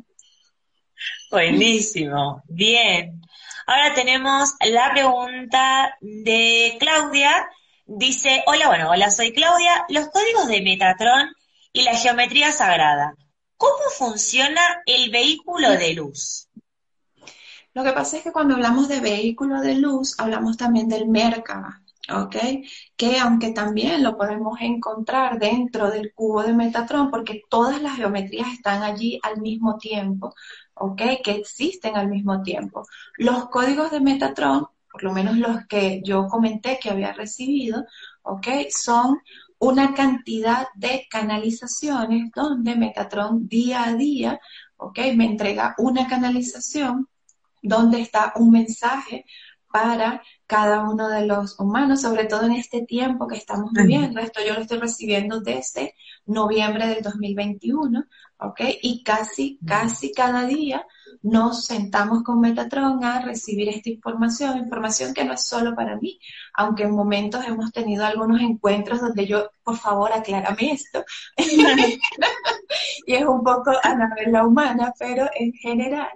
Buenísimo, 1.32 2.42
bien. 2.46 3.22
Ahora 3.66 3.94
tenemos 3.94 4.54
la 4.70 4.90
pregunta 4.92 5.96
de 6.02 6.76
Claudia. 6.78 7.48
Dice, 7.86 8.44
hola, 8.46 8.68
bueno, 8.68 8.90
hola, 8.90 9.10
soy 9.10 9.32
Claudia. 9.32 9.86
Los 9.88 10.10
códigos 10.10 10.46
de 10.48 10.60
Metatron 10.60 11.34
y 11.72 11.84
la 11.84 11.94
geometría 11.94 12.52
sagrada. 12.52 13.14
¿Cómo 13.56 13.82
funciona 13.96 14.60
el 14.84 15.10
vehículo 15.10 15.70
de 15.70 15.94
luz? 15.94 16.50
Lo 17.72 17.82
que 17.82 17.92
pasa 17.92 18.18
es 18.18 18.24
que 18.24 18.32
cuando 18.32 18.56
hablamos 18.56 18.88
de 18.88 19.00
vehículo 19.00 19.62
de 19.62 19.76
luz, 19.76 20.14
hablamos 20.18 20.58
también 20.58 20.90
del 20.90 21.08
Merkaba, 21.08 21.80
¿ok? 22.14 22.36
Que 22.94 23.18
aunque 23.18 23.52
también 23.52 24.02
lo 24.02 24.18
podemos 24.18 24.60
encontrar 24.60 25.38
dentro 25.38 25.90
del 25.90 26.12
cubo 26.12 26.42
de 26.42 26.52
Metatron, 26.52 27.10
porque 27.10 27.40
todas 27.48 27.80
las 27.80 27.96
geometrías 27.96 28.48
están 28.52 28.82
allí 28.82 29.18
al 29.22 29.40
mismo 29.40 29.78
tiempo, 29.78 30.34
¿ok? 30.82 31.00
Que 31.22 31.30
existen 31.30 31.96
al 31.96 32.08
mismo 32.08 32.42
tiempo. 32.42 32.84
Los 33.16 33.48
códigos 33.50 33.92
de 33.92 34.00
Metatron, 34.00 34.66
por 34.90 35.04
lo 35.04 35.12
menos 35.12 35.36
los 35.36 35.64
que 35.68 36.02
yo 36.04 36.26
comenté 36.26 36.80
que 36.82 36.90
había 36.90 37.12
recibido, 37.12 37.84
¿ok? 38.22 38.48
Son 38.68 39.20
una 39.60 39.94
cantidad 39.94 40.66
de 40.74 41.06
canalizaciones 41.08 42.32
donde 42.34 42.74
Metatron 42.74 43.46
día 43.46 43.84
a 43.84 43.94
día, 43.94 44.40
¿ok? 44.76 44.98
Me 45.14 45.26
entrega 45.26 45.76
una 45.78 46.08
canalización 46.08 47.08
donde 47.62 48.00
está 48.00 48.32
un 48.34 48.50
mensaje 48.50 49.24
para 49.70 50.20
cada 50.52 50.82
uno 50.82 51.08
de 51.08 51.24
los 51.24 51.58
humanos, 51.58 52.02
sobre 52.02 52.26
todo 52.26 52.44
en 52.44 52.52
este 52.52 52.82
tiempo 52.82 53.26
que 53.26 53.38
estamos 53.38 53.72
viviendo. 53.72 54.20
Esto 54.20 54.42
yo 54.46 54.52
lo 54.52 54.60
estoy 54.60 54.80
recibiendo 54.80 55.40
desde 55.40 55.94
noviembre 56.26 56.86
del 56.88 57.02
2021, 57.02 58.04
¿ok? 58.36 58.60
Y 58.82 59.02
casi, 59.02 59.58
casi 59.66 60.12
cada 60.12 60.44
día 60.44 60.86
nos 61.22 61.64
sentamos 61.64 62.22
con 62.22 62.38
Metatron 62.38 63.02
a 63.02 63.22
recibir 63.22 63.70
esta 63.70 63.88
información, 63.88 64.58
información 64.58 65.14
que 65.14 65.24
no 65.24 65.32
es 65.32 65.42
solo 65.42 65.74
para 65.74 65.96
mí, 65.96 66.20
aunque 66.52 66.82
en 66.82 66.90
momentos 66.90 67.46
hemos 67.46 67.72
tenido 67.72 68.04
algunos 68.04 68.42
encuentros 68.42 69.00
donde 69.00 69.26
yo, 69.26 69.52
por 69.62 69.78
favor, 69.78 70.12
aclárame 70.12 70.72
esto. 70.72 71.02
y 73.06 73.14
es 73.14 73.24
un 73.24 73.42
poco 73.42 73.70
a 73.82 73.94
la 74.26 74.46
humana, 74.46 74.92
pero 74.98 75.28
en 75.34 75.52
general 75.52 76.10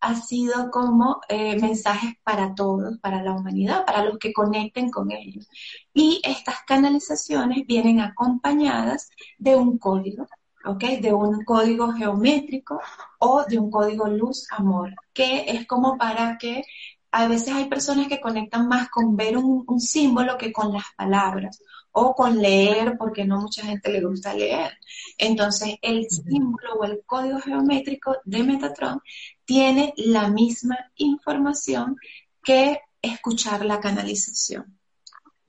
ha 0.00 0.14
sido 0.14 0.70
como 0.70 1.20
eh, 1.28 1.60
mensajes 1.60 2.14
para 2.22 2.54
todos, 2.54 2.98
para 2.98 3.22
la 3.22 3.32
humanidad, 3.32 3.84
para 3.84 4.04
los 4.04 4.18
que 4.18 4.32
conecten 4.32 4.90
con 4.90 5.10
ellos. 5.10 5.48
Y 5.92 6.20
estas 6.24 6.62
canalizaciones 6.66 7.66
vienen 7.66 8.00
acompañadas 8.00 9.10
de 9.38 9.56
un 9.56 9.78
código, 9.78 10.26
¿ok? 10.64 10.84
De 11.00 11.12
un 11.12 11.44
código 11.44 11.92
geométrico 11.92 12.80
o 13.18 13.44
de 13.44 13.58
un 13.58 13.70
código 13.70 14.06
luz-amor, 14.08 14.94
que 15.12 15.44
es 15.48 15.66
como 15.66 15.96
para 15.98 16.38
que 16.38 16.62
a 17.10 17.26
veces 17.26 17.54
hay 17.54 17.66
personas 17.66 18.08
que 18.08 18.20
conectan 18.20 18.68
más 18.68 18.90
con 18.90 19.16
ver 19.16 19.36
un, 19.38 19.80
símbolo 19.80 20.36
que 20.36 20.52
con 20.52 20.72
las 20.72 20.84
palabras 20.96 21.60
o 22.00 22.14
con 22.14 22.40
leer, 22.40 22.96
porque 22.96 23.24
no 23.24 23.40
mucha 23.40 23.64
gente 23.64 23.90
le 23.90 24.00
gusta 24.00 24.34
leer. 24.34 24.78
Entonces, 25.16 25.76
el 25.82 26.08
símbolo 26.08 26.74
o 26.78 26.84
el 26.84 27.02
código 27.04 27.40
geométrico 27.40 28.16
de 28.24 28.42
Metatron 28.44 29.00
tiene 29.44 29.94
la 29.96 30.28
misma 30.28 30.78
información 30.96 31.96
que 32.42 32.80
escuchar 33.02 33.64
la 33.64 33.80
canalización. 33.80 34.78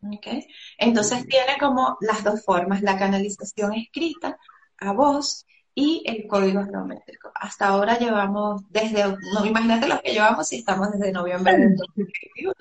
¿Okay? 0.02 0.48
Entonces 0.78 1.28
tiene 1.28 1.58
como 1.60 1.98
las 2.00 2.24
dos 2.24 2.44
formas, 2.44 2.82
la 2.82 2.98
canalización 2.98 3.74
escrita 3.74 4.38
a 4.78 4.94
voz 4.94 5.46
y 5.76 6.04
el 6.06 6.26
código 6.26 6.64
geométrico. 6.64 7.32
Hasta 7.36 7.68
ahora 7.68 8.00
llevamos 8.00 8.64
desde, 8.70 9.04
no 9.34 9.46
imagínate 9.46 9.88
lo 9.88 10.02
que 10.02 10.14
llevamos 10.14 10.48
si 10.48 10.60
estamos 10.60 10.90
desde 10.92 11.12
noviembre 11.12 11.58
de 11.58 11.76
2021. 11.76 12.54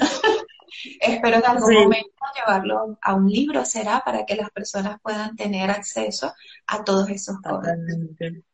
Espero 1.00 1.36
en 1.36 1.46
algún 1.46 1.74
momento 1.74 2.24
llevarlo 2.34 2.98
a 3.00 3.14
un 3.14 3.28
libro, 3.28 3.64
será, 3.64 4.02
para 4.04 4.24
que 4.24 4.36
las 4.36 4.50
personas 4.50 5.00
puedan 5.02 5.36
tener 5.36 5.70
acceso 5.70 6.32
a 6.66 6.84
todos 6.84 7.08
esos 7.10 7.36
códigos. 7.42 7.76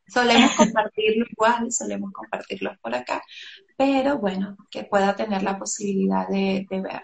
Solemos 0.08 0.52
compartirlo 0.52 1.26
igual, 1.30 1.72
solemos 1.72 2.12
compartirlos 2.12 2.78
por 2.78 2.94
acá, 2.94 3.22
pero 3.76 4.18
bueno, 4.18 4.56
que 4.70 4.84
pueda 4.84 5.16
tener 5.16 5.42
la 5.42 5.58
posibilidad 5.58 6.28
de, 6.28 6.66
de 6.70 6.80
verlo. 6.80 7.00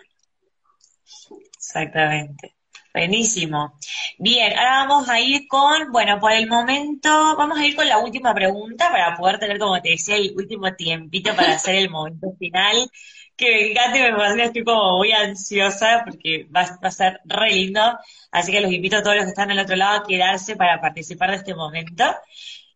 Exactamente. 1.57 2.55
Buenísimo. 2.94 3.79
Bien, 4.18 4.53
ahora 4.53 4.87
vamos 4.87 5.09
a 5.09 5.18
ir 5.18 5.48
con, 5.48 5.90
bueno, 5.90 6.20
por 6.20 6.33
el 6.33 6.46
momento, 6.46 7.09
vamos 7.38 7.59
a 7.59 7.66
ir 7.66 7.75
con 7.75 7.88
la 7.88 7.98
última 7.98 8.35
pregunta 8.35 8.90
para 8.90 9.16
poder 9.16 9.38
tener, 9.38 9.59
como 9.59 9.81
te 9.81 9.90
decía, 9.90 10.16
el 10.16 10.35
último 10.37 10.75
tiempito 10.75 11.35
para 11.35 11.55
hacer 11.55 11.77
el 11.77 11.88
momento 11.88 12.35
final. 12.38 12.90
Que 13.37 13.51
me 13.51 13.71
encanta 13.73 13.99
y 13.99 14.03
me 14.03 14.12
parece, 14.16 14.45
estoy 14.45 14.64
como 14.64 14.99
muy 14.99 15.12
ansiosa 15.12 16.03
porque 16.05 16.47
va, 16.55 16.61
a 16.61 16.90
ser 16.90 17.21
re 17.25 17.51
lindo. 17.51 17.81
Así 18.31 18.53
que 18.53 18.61
los 18.61 18.73
invito 18.73 18.97
a 18.99 19.03
todos 19.03 19.16
los 19.16 19.25
que 19.25 19.31
están 19.31 19.51
al 19.51 19.59
otro 19.59 19.77
lado 19.77 19.99
a 19.99 20.07
quedarse 20.07 20.57
para 20.57 20.81
participar 20.81 21.31
de 21.31 21.37
este 21.37 21.55
momento. 21.55 22.05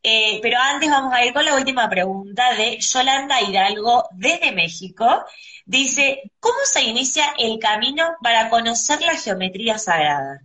Eh, 0.02 0.38
pero 0.42 0.58
antes 0.60 0.88
vamos 0.88 1.12
a 1.12 1.24
ir 1.24 1.32
con 1.32 1.44
la 1.44 1.56
última 1.56 1.88
pregunta 1.88 2.54
de 2.54 2.78
Yolanda 2.78 3.40
Hidalgo 3.40 4.08
desde 4.12 4.52
México. 4.52 5.24
Dice, 5.64 6.30
¿cómo 6.38 6.58
se 6.64 6.82
inicia 6.84 7.34
el 7.38 7.58
camino 7.58 8.14
para 8.22 8.48
conocer 8.48 9.00
la 9.02 9.16
geometría 9.16 9.78
sagrada? 9.78 10.40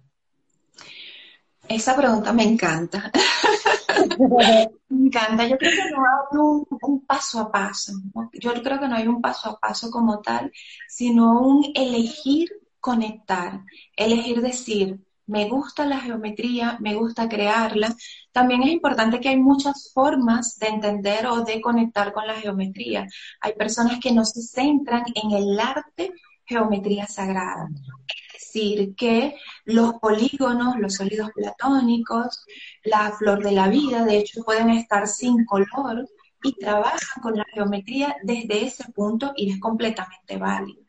Esa 1.72 1.96
pregunta 1.96 2.34
me 2.34 2.44
encanta. 2.44 3.10
me 4.20 4.70
encanta. 4.90 5.48
Yo 5.48 5.58
creo 5.58 5.72
que 5.72 5.92
no 5.92 6.04
hay 6.04 6.38
un, 6.82 7.06
paso 7.06 7.40
a 7.40 7.52
paso. 7.52 7.94
Yo 8.34 8.54
creo 8.62 8.80
que 8.80 8.88
no 8.90 8.96
hay 8.96 9.08
un 9.08 9.22
paso 9.22 9.52
a 9.52 9.60
paso 9.60 9.90
como 9.90 10.20
tal, 10.20 10.52
sino 10.88 11.40
un 11.40 11.72
elegir 11.74 12.50
conectar, 12.82 13.62
elegir 13.96 14.42
decir, 14.42 15.00
me 15.28 15.48
gusta 15.48 15.86
la 15.86 16.02
geometría, 16.02 16.78
me 16.82 16.96
gusta 16.96 17.30
crearla. 17.30 17.96
También 18.34 18.64
es 18.64 18.72
importante 18.72 19.22
que 19.22 19.30
hay 19.30 19.38
muchas 19.38 19.92
formas 19.94 20.58
de 20.60 20.68
entender 20.68 21.26
o 21.28 21.46
de 21.46 21.62
conectar 21.62 22.12
con 22.12 22.28
la 22.28 22.36
geometría. 22.36 23.08
Hay 23.40 23.54
personas 23.54 24.00
que 24.00 24.12
no 24.12 24.26
se 24.26 24.42
centran 24.42 25.04
en 25.16 25.32
el 25.32 25.58
arte 25.58 26.12
geometría 26.52 27.08
sagrada. 27.08 27.70
Es 28.08 28.54
decir, 28.54 28.96
que 28.96 29.36
los 29.66 29.94
polígonos, 29.96 30.78
los 30.78 30.96
sólidos 30.96 31.32
platónicos, 31.34 32.46
la 32.84 33.12
flor 33.12 33.44
de 33.44 33.52
la 33.52 33.70
vida, 33.70 34.06
de 34.06 34.18
hecho, 34.18 34.44
pueden 34.44 34.70
estar 34.72 35.08
sin 35.08 35.46
color 35.46 36.08
y 36.44 36.54
trabajan 36.58 37.22
con 37.22 37.36
la 37.36 37.46
geometría 37.54 38.16
desde 38.24 38.66
ese 38.66 38.92
punto 38.92 39.34
y 39.36 39.52
es 39.52 39.60
completamente 39.60 40.38
válido. 40.38 40.82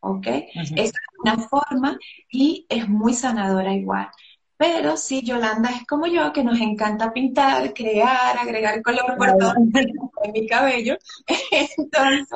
¿ok? 0.00 0.26
Es 0.76 0.92
una 1.22 1.36
forma 1.38 1.98
y 2.30 2.66
es 2.68 2.88
muy 2.88 3.14
sanadora 3.14 3.74
igual. 3.74 4.08
Pero 4.56 4.96
sí, 4.96 5.22
Yolanda 5.22 5.70
es 5.70 5.86
como 5.86 6.06
yo, 6.06 6.32
que 6.32 6.44
nos 6.44 6.60
encanta 6.60 7.12
pintar, 7.12 7.72
crear, 7.72 8.36
agregar 8.38 8.82
color 8.82 9.16
por 9.16 9.38
todo 9.38 9.54
en 9.56 10.32
mi 10.32 10.46
cabello. 10.46 10.96
Entonces, 11.50 12.28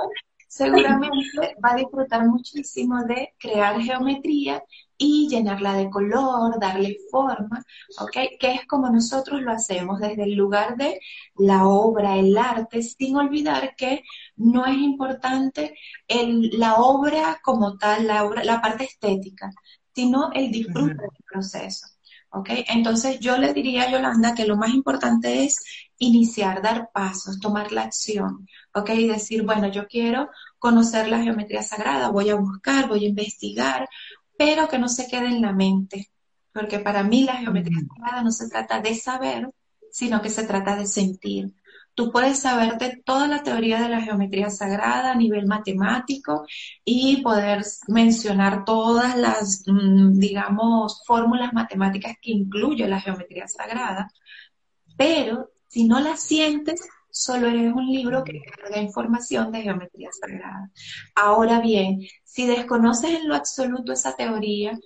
seguramente 0.54 1.56
va 1.64 1.72
a 1.72 1.76
disfrutar 1.76 2.24
muchísimo 2.26 3.02
de 3.04 3.34
crear 3.38 3.80
geometría 3.80 4.62
y 4.96 5.28
llenarla 5.28 5.74
de 5.74 5.90
color, 5.90 6.60
darle 6.60 6.96
forma, 7.10 7.64
¿ok? 7.98 8.16
Que 8.38 8.52
es 8.52 8.66
como 8.66 8.88
nosotros 8.88 9.42
lo 9.42 9.50
hacemos 9.50 9.98
desde 9.98 10.22
el 10.22 10.34
lugar 10.34 10.76
de 10.76 11.00
la 11.36 11.66
obra, 11.66 12.16
el 12.16 12.38
arte, 12.38 12.82
sin 12.82 13.16
olvidar 13.16 13.74
que 13.74 14.04
no 14.36 14.64
es 14.64 14.76
importante 14.76 15.76
el, 16.06 16.50
la 16.56 16.76
obra 16.76 17.40
como 17.42 17.76
tal, 17.76 18.06
la, 18.06 18.24
obra, 18.24 18.44
la 18.44 18.60
parte 18.60 18.84
estética, 18.84 19.50
sino 19.92 20.30
el 20.32 20.52
disfrute 20.52 20.94
del 20.94 21.24
proceso. 21.26 21.93
¿Ok? 22.36 22.50
Entonces 22.68 23.20
yo 23.20 23.38
le 23.38 23.54
diría 23.54 23.84
a 23.84 23.90
Yolanda 23.92 24.34
que 24.34 24.44
lo 24.44 24.56
más 24.56 24.74
importante 24.74 25.44
es 25.44 25.56
iniciar, 25.98 26.62
dar 26.62 26.90
pasos, 26.92 27.38
tomar 27.38 27.70
la 27.70 27.82
acción, 27.82 28.48
¿ok? 28.74 28.90
Y 28.90 29.06
decir, 29.06 29.44
bueno, 29.44 29.68
yo 29.68 29.86
quiero 29.86 30.30
conocer 30.58 31.08
la 31.08 31.22
geometría 31.22 31.62
sagrada, 31.62 32.10
voy 32.10 32.30
a 32.30 32.34
buscar, 32.34 32.88
voy 32.88 33.04
a 33.04 33.08
investigar, 33.08 33.88
pero 34.36 34.66
que 34.66 34.80
no 34.80 34.88
se 34.88 35.06
quede 35.06 35.28
en 35.28 35.42
la 35.42 35.52
mente, 35.52 36.10
porque 36.52 36.80
para 36.80 37.04
mí 37.04 37.22
la 37.22 37.36
geometría 37.36 37.78
sagrada 37.86 38.22
no 38.24 38.32
se 38.32 38.48
trata 38.48 38.80
de 38.80 38.96
saber, 38.96 39.48
sino 39.92 40.20
que 40.20 40.30
se 40.30 40.44
trata 40.44 40.74
de 40.74 40.86
sentir. 40.86 41.54
Tú 41.94 42.10
puedes 42.10 42.40
saberte 42.40 43.02
toda 43.04 43.28
la 43.28 43.42
teoría 43.42 43.80
de 43.80 43.88
la 43.88 44.00
geometría 44.02 44.50
sagrada 44.50 45.12
a 45.12 45.14
nivel 45.14 45.46
matemático 45.46 46.44
y 46.84 47.22
poder 47.22 47.64
mencionar 47.88 48.64
todas 48.64 49.16
las, 49.16 49.64
mm, 49.66 50.18
digamos, 50.18 51.02
fórmulas 51.06 51.52
matemáticas 51.52 52.16
que 52.20 52.32
incluye 52.32 52.88
la 52.88 53.00
geometría 53.00 53.46
sagrada, 53.48 54.08
pero 54.96 55.50
si 55.68 55.84
no 55.84 56.00
la 56.00 56.16
sientes, 56.16 56.80
solo 57.10 57.46
eres 57.48 57.72
un 57.72 57.86
libro 57.86 58.24
que 58.24 58.40
carga 58.42 58.80
información 58.80 59.52
de 59.52 59.62
geometría 59.62 60.10
sagrada. 60.12 60.70
Ahora 61.14 61.60
bien, 61.60 62.00
si 62.24 62.46
desconoces 62.46 63.10
en 63.10 63.28
lo 63.28 63.36
absoluto 63.36 63.92
esa 63.92 64.16
teoría, 64.16 64.78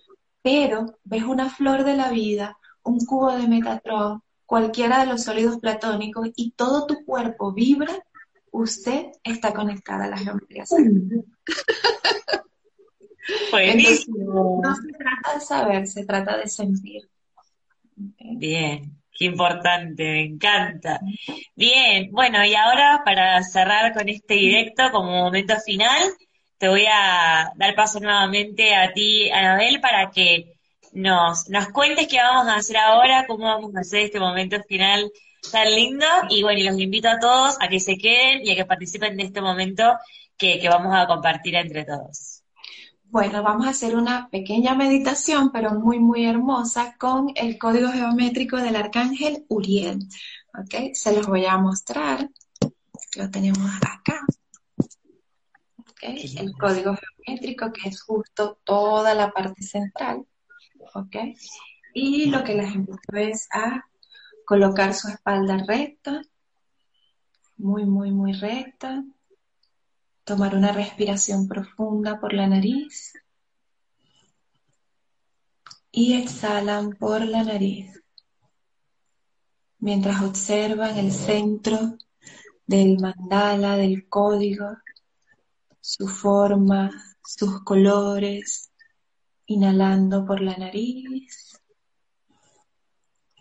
pero 0.43 0.99
ves 1.05 1.25
una 1.25 1.49
flor 1.51 1.85
de 1.85 1.97
la 1.97 2.11
vida, 2.11 2.59
un 2.83 2.99
cubo 3.05 3.33
de 3.33 3.49
Metatron, 3.49 4.23
cualquiera 4.49 5.01
de 5.01 5.07
los 5.07 5.25
sólidos 5.25 5.59
platónicos 5.59 6.31
y 6.35 6.53
todo 6.53 6.87
tu 6.87 7.05
cuerpo 7.05 7.53
vibra, 7.53 7.93
usted 8.51 9.09
está 9.23 9.53
conectada 9.53 10.07
a 10.07 10.09
la 10.09 10.17
geometría 10.17 10.65
sagrada. 10.65 11.23
Buenísimo. 13.51 14.63
no 14.65 14.75
se 14.75 14.89
trata 14.89 15.35
de 15.35 15.41
saber, 15.43 15.87
se 15.87 16.07
trata 16.07 16.39
de 16.39 16.47
sentir. 16.47 17.03
Bien. 17.95 18.97
Qué 19.13 19.27
importante, 19.27 20.03
me 20.03 20.23
encanta. 20.23 20.99
Bien, 21.55 22.11
bueno, 22.11 22.43
y 22.43 22.55
ahora 22.55 23.03
para 23.05 23.43
cerrar 23.43 23.93
con 23.93 24.09
este 24.09 24.35
directo 24.35 24.85
como 24.93 25.11
momento 25.11 25.57
final, 25.61 26.09
te 26.57 26.69
voy 26.69 26.87
a 26.91 27.53
dar 27.55 27.75
paso 27.75 28.01
nuevamente 28.01 28.75
a 28.75 28.95
ti, 28.95 29.31
Anabel, 29.31 29.79
para 29.83 30.11
que 30.11 30.58
nos, 30.93 31.49
nos 31.49 31.69
cuentes 31.69 32.09
qué 32.09 32.19
vamos 32.19 32.49
a 32.49 32.57
hacer 32.57 32.77
ahora, 32.77 33.27
cómo 33.27 33.45
vamos 33.45 33.75
a 33.77 33.81
hacer 33.81 34.01
este 34.03 34.21
momento 34.21 34.57
final 34.69 35.11
tan 35.51 35.75
lindo. 35.75 36.07
Y 36.29 36.43
bueno, 36.43 36.61
y 36.61 36.65
los 36.65 36.79
invito 36.79 37.09
a 37.09 37.19
todos 37.19 37.57
a 37.61 37.69
que 37.69 37.81
se 37.81 37.97
queden 37.97 38.47
y 38.47 38.51
a 38.51 38.57
que 38.57 38.65
participen 38.65 39.17
de 39.17 39.25
este 39.25 39.41
momento 39.41 39.85
que, 40.37 40.59
que 40.59 40.69
vamos 40.69 40.95
a 40.95 41.07
compartir 41.07 41.55
entre 41.55 41.85
todos. 41.85 42.39
Bueno, 43.11 43.43
vamos 43.43 43.67
a 43.67 43.71
hacer 43.71 43.97
una 43.97 44.29
pequeña 44.29 44.75
meditación, 44.75 45.51
pero 45.51 45.73
muy, 45.73 45.99
muy 45.99 46.27
hermosa, 46.27 46.95
con 46.99 47.33
el 47.35 47.57
código 47.59 47.89
geométrico 47.91 48.59
del 48.59 48.77
arcángel 48.77 49.47
Uriel. 49.49 50.01
¿Ok? 50.59 50.93
Se 50.93 51.15
los 51.15 51.27
voy 51.27 51.47
a 51.47 51.57
mostrar. 51.57 52.29
Lo 53.17 53.31
tenemos 53.31 53.71
acá. 53.77 54.27
¿Ok? 55.79 56.03
El 56.03 56.53
código 56.53 56.95
geométrico, 56.95 57.73
que 57.73 57.89
es 57.89 58.03
justo 58.03 58.59
toda 58.63 59.15
la 59.15 59.31
parte 59.31 59.63
central. 59.63 60.27
Y 61.95 62.27
lo 62.31 62.45
que 62.45 62.55
les 62.55 62.75
invito 62.75 63.17
es 63.17 63.49
a 63.53 63.85
colocar 64.45 64.95
su 64.95 65.09
espalda 65.09 65.65
recta. 65.67 66.23
Muy, 67.57 67.87
muy, 67.87 68.13
muy 68.13 68.33
recta 68.33 69.05
Tomar 70.29 70.55
una 70.55 70.73
respiración 70.73 71.49
profunda 71.49 72.21
por 72.21 72.35
la 72.35 72.47
nariz 72.47 73.15
y 75.91 76.21
exhalan 76.21 76.91
por 76.97 77.25
la 77.25 77.45
nariz 77.45 78.03
mientras 79.79 80.21
observan 80.21 80.99
el 80.99 81.13
centro 81.13 81.97
del 82.67 82.99
mandala, 83.01 83.79
del 83.79 84.07
código, 84.07 84.67
su 85.81 86.07
forma, 86.07 86.91
sus 87.25 87.63
colores, 87.63 88.71
inhalando 89.49 90.27
por 90.27 90.43
la 90.43 90.57
nariz 90.57 91.59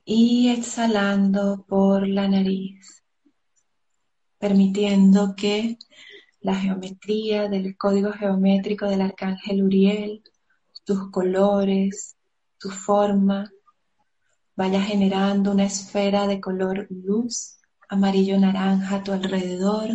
y 0.06 0.50
exhalando 0.50 1.66
por 1.68 2.08
la 2.08 2.30
nariz, 2.30 3.04
permitiendo 4.40 5.36
que 5.36 5.78
la 6.40 6.56
geometría 6.56 7.50
del 7.50 7.78
código 7.78 8.14
geométrico 8.14 8.86
del 8.88 9.02
arcángel 9.02 9.64
Uriel, 9.64 10.24
tus 10.86 11.12
colores, 11.12 12.16
tu 12.58 12.70
forma, 12.70 13.52
vaya 14.56 14.82
generando 14.82 15.52
una 15.52 15.66
esfera 15.66 16.26
de 16.26 16.40
color 16.40 16.88
luz, 16.90 17.60
amarillo 17.90 18.40
naranja 18.40 18.96
a 18.96 19.04
tu 19.04 19.12
alrededor, 19.12 19.90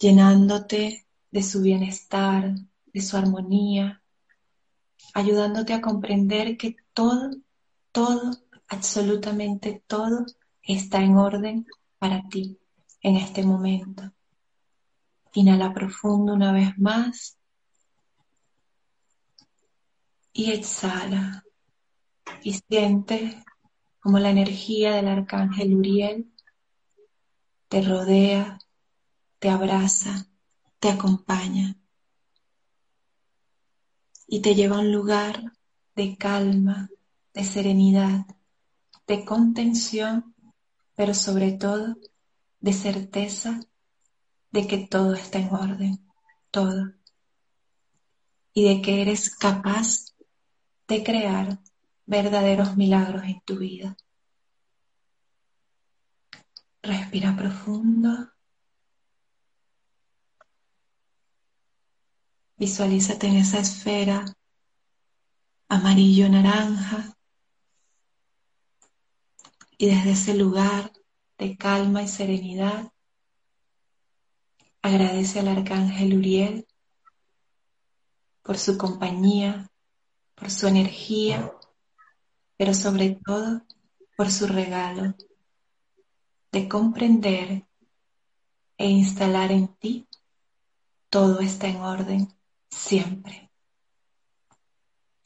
llenándote 0.00 1.06
de 1.30 1.42
su 1.44 1.62
bienestar, 1.62 2.56
de 2.92 3.00
su 3.00 3.16
armonía, 3.16 4.02
ayudándote 5.14 5.72
a 5.72 5.80
comprender 5.80 6.56
que 6.56 6.76
todo, 6.92 7.30
todo, 7.92 8.32
absolutamente 8.68 9.82
todo 9.86 10.26
está 10.62 11.02
en 11.02 11.16
orden 11.16 11.66
para 11.98 12.28
ti 12.28 12.58
en 13.02 13.16
este 13.16 13.42
momento. 13.42 14.12
Inhala 15.34 15.72
profundo 15.72 16.34
una 16.34 16.52
vez 16.52 16.78
más 16.78 17.38
y 20.32 20.52
exhala 20.52 21.44
y 22.42 22.52
siente 22.54 23.42
como 24.00 24.18
la 24.18 24.30
energía 24.30 24.94
del 24.94 25.08
arcángel 25.08 25.74
Uriel 25.74 26.32
te 27.68 27.82
rodea, 27.82 28.58
te 29.38 29.50
abraza, 29.50 30.26
te 30.78 30.88
acompaña 30.88 31.76
y 34.28 34.42
te 34.42 34.54
lleva 34.54 34.76
a 34.76 34.80
un 34.80 34.92
lugar 34.92 35.52
de 35.96 36.16
calma, 36.16 36.90
de 37.32 37.42
serenidad, 37.42 38.26
de 39.06 39.24
contención, 39.24 40.34
pero 40.94 41.14
sobre 41.14 41.52
todo 41.52 41.96
de 42.60 42.72
certeza 42.74 43.60
de 44.50 44.66
que 44.66 44.86
todo 44.86 45.14
está 45.14 45.38
en 45.38 45.54
orden, 45.54 46.06
todo, 46.50 46.92
y 48.52 48.68
de 48.68 48.82
que 48.82 49.00
eres 49.00 49.34
capaz 49.34 50.14
de 50.86 51.02
crear 51.02 51.60
verdaderos 52.04 52.76
milagros 52.76 53.24
en 53.24 53.40
tu 53.42 53.58
vida. 53.58 53.96
Respira 56.82 57.34
profundo. 57.34 58.30
Visualízate 62.58 63.28
en 63.28 63.36
esa 63.36 63.60
esfera 63.60 64.24
amarillo-naranja 65.68 67.16
y 69.76 69.86
desde 69.86 70.10
ese 70.12 70.34
lugar 70.34 70.92
de 71.38 71.56
calma 71.56 72.02
y 72.02 72.08
serenidad, 72.08 72.92
agradece 74.82 75.40
al 75.40 75.48
arcángel 75.48 76.18
Uriel 76.18 76.66
por 78.42 78.58
su 78.58 78.76
compañía, 78.76 79.70
por 80.34 80.50
su 80.50 80.66
energía 80.66 81.52
pero 82.58 82.74
sobre 82.74 83.18
todo 83.24 83.62
por 84.16 84.30
su 84.30 84.46
regalo 84.48 85.14
de 86.50 86.68
comprender 86.68 87.64
e 88.76 88.88
instalar 88.88 89.52
en 89.52 89.68
ti 89.68 90.08
todo 91.08 91.38
está 91.40 91.68
en 91.68 91.76
orden 91.76 92.37
siempre. 92.70 93.50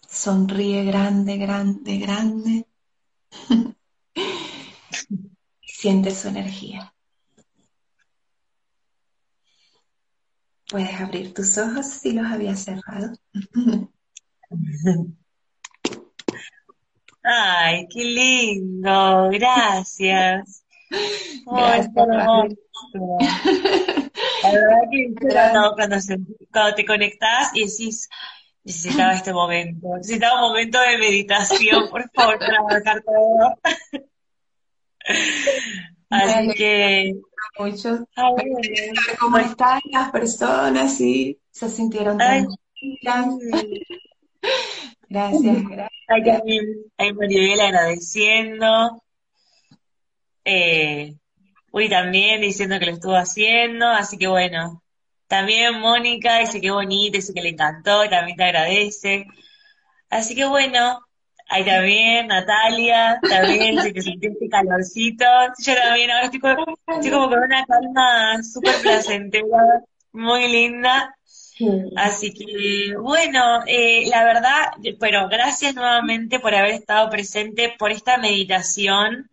Sonríe 0.09 0.85
grande, 0.85 1.37
grande, 1.39 1.99
grande. 1.99 2.67
Siente 5.63 6.11
su 6.11 6.29
energía. 6.29 6.95
Puedes 10.69 11.01
abrir 11.01 11.35
tus 11.35 11.59
ojos 11.59 11.87
si 11.87 12.13
los 12.13 12.27
había 12.27 12.55
cerrado. 12.57 13.13
Ay, 17.23 17.87
qué 17.89 18.05
lindo, 18.05 19.29
gracias. 19.31 20.65
Gracias. 21.47 21.91
La 24.43 24.51
verdad 24.51 24.81
que 24.91 25.15
cuando, 25.21 25.77
cuando 26.51 26.75
te 26.75 26.85
conectás 26.85 27.51
y 27.55 27.61
decís, 27.61 28.09
necesitaba 28.65 29.15
este 29.15 29.33
momento, 29.33 29.97
necesitaba 29.97 30.43
un 30.43 30.49
momento 30.51 30.81
de 30.81 30.99
meditación, 30.99 31.89
por 31.91 32.11
favor, 32.11 32.39
para 32.39 32.63
marcar 32.63 33.03
todo. 33.03 33.59
Así 36.11 36.55
que... 36.55 37.15
Mucho. 37.59 38.07
¿Cómo 39.19 39.39
están 39.39 39.81
las 39.91 40.11
personas? 40.11 41.01
y 41.01 41.39
se 41.51 41.69
sintieron 41.69 42.17
tranquilas. 42.17 43.27
Gracias, 45.09 45.63
gracias. 46.09 46.43
Hay 46.97 47.13
Maribel 47.13 47.61
agradeciendo. 47.61 49.03
Eh, 50.45 51.15
Uri 51.73 51.89
también 51.89 52.41
diciendo 52.41 52.79
que 52.79 52.87
lo 52.87 52.93
estuvo 52.93 53.17
haciendo, 53.17 53.89
así 53.89 54.19
que 54.19 54.29
bueno. 54.29 54.83
También 55.27 55.81
Mónica 55.81 56.39
dice 56.39 56.61
que 56.61 56.71
bonito, 56.71 57.17
dice 57.17 57.33
que 57.33 57.41
le 57.41 57.51
encantó, 57.51 58.09
también 58.09 58.37
te 58.37 58.45
agradece. 58.45 59.27
Así 60.11 60.35
que 60.35 60.45
bueno, 60.45 61.01
hay 61.49 61.65
también 61.65 62.27
Natalia, 62.29 63.19
también 63.23 63.77
dice 63.77 63.95
que 63.95 64.03
sintió 64.03 64.31
este 64.31 64.49
calorcito. 64.51 65.25
Yo 65.65 65.75
también, 65.75 66.11
ahora 66.11 66.27
estoy, 66.27 66.41
estoy 66.89 67.11
como 67.11 67.31
con 67.31 67.39
una 67.39 67.65
calma 67.65 68.43
súper 68.43 68.75
placentera, 68.83 69.83
muy 70.13 70.49
linda. 70.49 71.17
Así 71.97 72.35
que, 72.35 72.95
bueno, 72.99 73.61
eh, 73.67 74.07
la 74.09 74.25
verdad, 74.25 74.73
bueno, 74.99 75.29
gracias 75.29 75.75
nuevamente 75.75 76.41
por 76.41 76.55
haber 76.55 76.73
estado 76.73 77.09
presente, 77.09 77.75
por 77.79 77.91
esta 77.91 78.19
meditación 78.19 79.31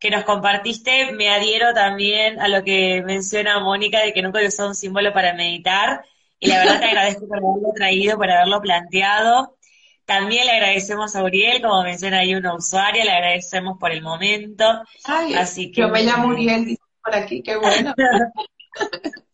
que 0.00 0.10
nos 0.10 0.24
compartiste. 0.24 1.12
Me 1.12 1.28
adhiero 1.28 1.72
también 1.74 2.40
a 2.40 2.48
lo 2.48 2.64
que 2.64 3.02
menciona 3.06 3.60
Mónica 3.60 4.00
de 4.00 4.12
que 4.12 4.22
nunca 4.22 4.40
he 4.40 4.48
usado 4.48 4.70
un 4.70 4.74
símbolo 4.74 5.12
para 5.12 5.34
meditar. 5.34 6.04
Y 6.40 6.48
la 6.48 6.58
verdad 6.58 6.80
te 6.80 6.86
agradezco 6.86 7.28
por 7.28 7.36
haberlo 7.36 7.72
traído, 7.76 8.16
por 8.16 8.30
haberlo 8.30 8.60
planteado. 8.62 9.58
También 10.06 10.46
le 10.46 10.52
agradecemos 10.52 11.14
a 11.14 11.22
Uriel, 11.22 11.60
como 11.62 11.84
menciona 11.84 12.20
ahí 12.20 12.34
una 12.34 12.54
usuaria, 12.54 13.04
le 13.04 13.12
agradecemos 13.12 13.78
por 13.78 13.92
el 13.92 14.02
momento. 14.02 14.64
Así 15.04 15.70
que, 15.70 15.82
yo 15.82 15.88
me 15.88 16.02
llamo 16.02 16.28
Uriel, 16.28 16.64
dice 16.64 16.82
por 17.04 17.14
aquí, 17.14 17.42
qué 17.42 17.56
bueno. 17.56 17.94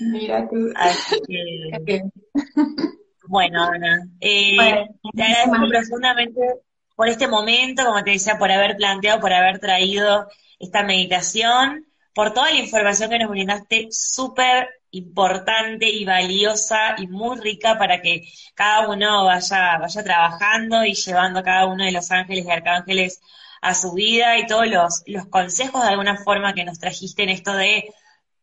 Mira 0.00 0.48
tú. 0.48 0.72
bueno, 3.28 3.62
Ana, 3.62 4.08
eh, 4.20 4.88
te 5.14 5.22
agradezco 5.22 5.68
profundamente 5.68 6.40
por 6.94 7.08
este 7.08 7.28
momento, 7.28 7.84
como 7.84 8.02
te 8.04 8.12
decía, 8.12 8.38
por 8.38 8.50
haber 8.50 8.76
planteado, 8.76 9.20
por 9.20 9.32
haber 9.32 9.58
traído 9.58 10.28
esta 10.58 10.82
meditación, 10.82 11.86
por 12.14 12.32
toda 12.32 12.50
la 12.50 12.60
información 12.60 13.10
que 13.10 13.18
nos 13.18 13.30
brindaste, 13.30 13.88
súper 13.90 14.68
importante 14.90 15.88
y 15.88 16.04
valiosa 16.04 16.94
y 16.98 17.08
muy 17.08 17.40
rica 17.40 17.76
para 17.78 18.00
que 18.00 18.22
cada 18.54 18.88
uno 18.88 19.24
vaya, 19.24 19.78
vaya 19.78 20.04
trabajando 20.04 20.84
y 20.84 20.94
llevando 20.94 21.40
a 21.40 21.42
cada 21.42 21.66
uno 21.66 21.84
de 21.84 21.92
los 21.92 22.10
ángeles 22.12 22.46
y 22.46 22.50
arcángeles 22.50 23.20
a 23.60 23.74
su 23.74 23.92
vida 23.92 24.38
y 24.38 24.46
todos 24.46 24.68
los, 24.68 25.02
los 25.06 25.26
consejos 25.26 25.82
de 25.82 25.88
alguna 25.88 26.16
forma 26.18 26.54
que 26.54 26.64
nos 26.64 26.78
trajiste 26.78 27.24
en 27.24 27.30
esto 27.30 27.54
de 27.54 27.92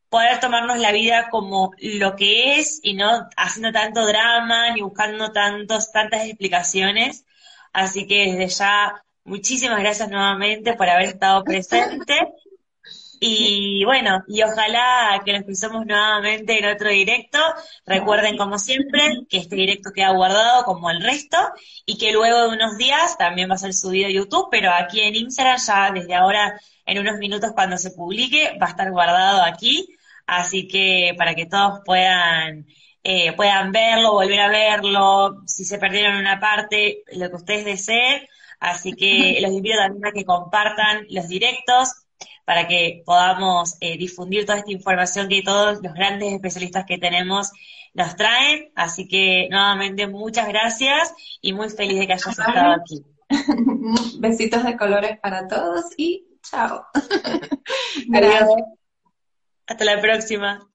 poder 0.10 0.42
tomarnos 0.42 0.78
la 0.80 0.92
vida 0.92 1.30
como 1.30 1.72
lo 1.80 2.18
que 2.18 2.60
es 2.60 2.82
y 2.84 2.96
no 2.96 3.30
haciendo 3.38 3.72
tanto 3.72 4.06
drama 4.06 4.72
ni 4.72 4.82
buscando 4.82 5.32
tantos, 5.32 5.92
tantas 5.94 6.26
explicaciones. 6.26 7.24
Así 7.74 8.08
que 8.08 8.34
desde 8.34 8.48
ya, 8.48 9.04
muchísimas 9.24 9.80
gracias 9.80 10.10
nuevamente 10.10 10.74
por 10.74 10.90
haber 10.90 11.10
estado 11.10 11.44
presente. 11.44 12.14
Y 13.24 13.86
bueno, 13.86 14.24
y 14.28 14.42
ojalá 14.42 15.22
que 15.24 15.34
nos 15.34 15.44
cruzamos 15.44 15.86
nuevamente 15.86 16.58
en 16.58 16.66
otro 16.66 16.90
directo. 16.90 17.40
Recuerden, 17.86 18.36
como 18.36 18.58
siempre, 18.58 19.20
que 19.30 19.38
este 19.38 19.56
directo 19.56 19.92
queda 19.94 20.10
guardado 20.12 20.64
como 20.66 20.90
el 20.90 21.04
resto 21.04 21.38
y 21.86 21.98
que 22.00 22.12
luego 22.12 22.50
de 22.50 22.56
unos 22.56 22.78
días 22.78 23.18
también 23.18 23.50
va 23.50 23.56
a 23.56 23.60
ser 23.60 23.74
subido 23.76 24.08
a 24.08 24.12
YouTube, 24.12 24.48
pero 24.50 24.72
aquí 24.74 25.02
en 25.02 25.16
Instagram 25.16 25.58
ya 25.60 25.92
desde 25.92 26.16
ahora, 26.16 26.60
en 26.86 27.00
unos 27.00 27.20
minutos 27.20 27.52
cuando 27.54 27.78
se 27.78 27.92
publique, 27.92 28.58
va 28.60 28.68
a 28.68 28.72
estar 28.72 28.90
guardado 28.92 29.44
aquí 29.44 29.96
Así 30.32 30.68
que 30.68 31.14
para 31.18 31.36
que 31.36 31.46
todos 31.46 31.82
puedan, 31.86 32.66
eh, 33.04 33.34
puedan 33.34 33.72
verlo, 33.72 34.14
volver 34.14 34.40
a 34.40 34.50
verlo, 34.50 35.42
si 35.46 35.66
se 35.66 35.80
perdieron 35.80 36.18
una 36.18 36.40
parte, 36.40 37.04
lo 37.14 37.30
que 37.30 37.36
ustedes 37.36 37.66
deseen. 37.66 38.28
Así 38.60 38.94
que 38.94 39.40
los 39.42 39.52
invito 39.52 39.78
también 39.78 40.06
a 40.06 40.12
que 40.12 40.24
compartan 40.24 41.08
los 41.10 41.28
directos 41.28 42.06
para 42.46 42.68
que 42.68 43.02
podamos 43.06 43.76
eh, 43.82 43.98
difundir 43.98 44.46
toda 44.46 44.60
esta 44.60 44.72
información 44.72 45.30
que 45.30 45.42
todos 45.42 45.82
los 45.82 45.94
grandes 45.94 46.34
especialistas 46.34 46.86
que 46.86 47.00
tenemos 47.00 47.52
nos 47.94 48.16
traen. 48.16 48.72
Así 48.76 49.08
que 49.08 49.48
nuevamente 49.50 50.08
muchas 50.08 50.48
gracias 50.48 51.14
y 51.42 51.54
muy 51.54 51.70
feliz 51.70 52.00
de 52.00 52.08
que 52.08 52.14
hayas 52.14 52.28
estado 52.28 52.74
aquí. 52.74 53.04
Besitos 54.20 54.64
de 54.64 54.78
colores 54.78 55.20
para 55.20 55.48
todos 55.48 55.86
y 55.98 56.28
chao. 56.44 56.86
Gracias. 58.08 58.50
Hasta 59.68 59.86
la 59.86 60.02
próxima. 60.02 60.71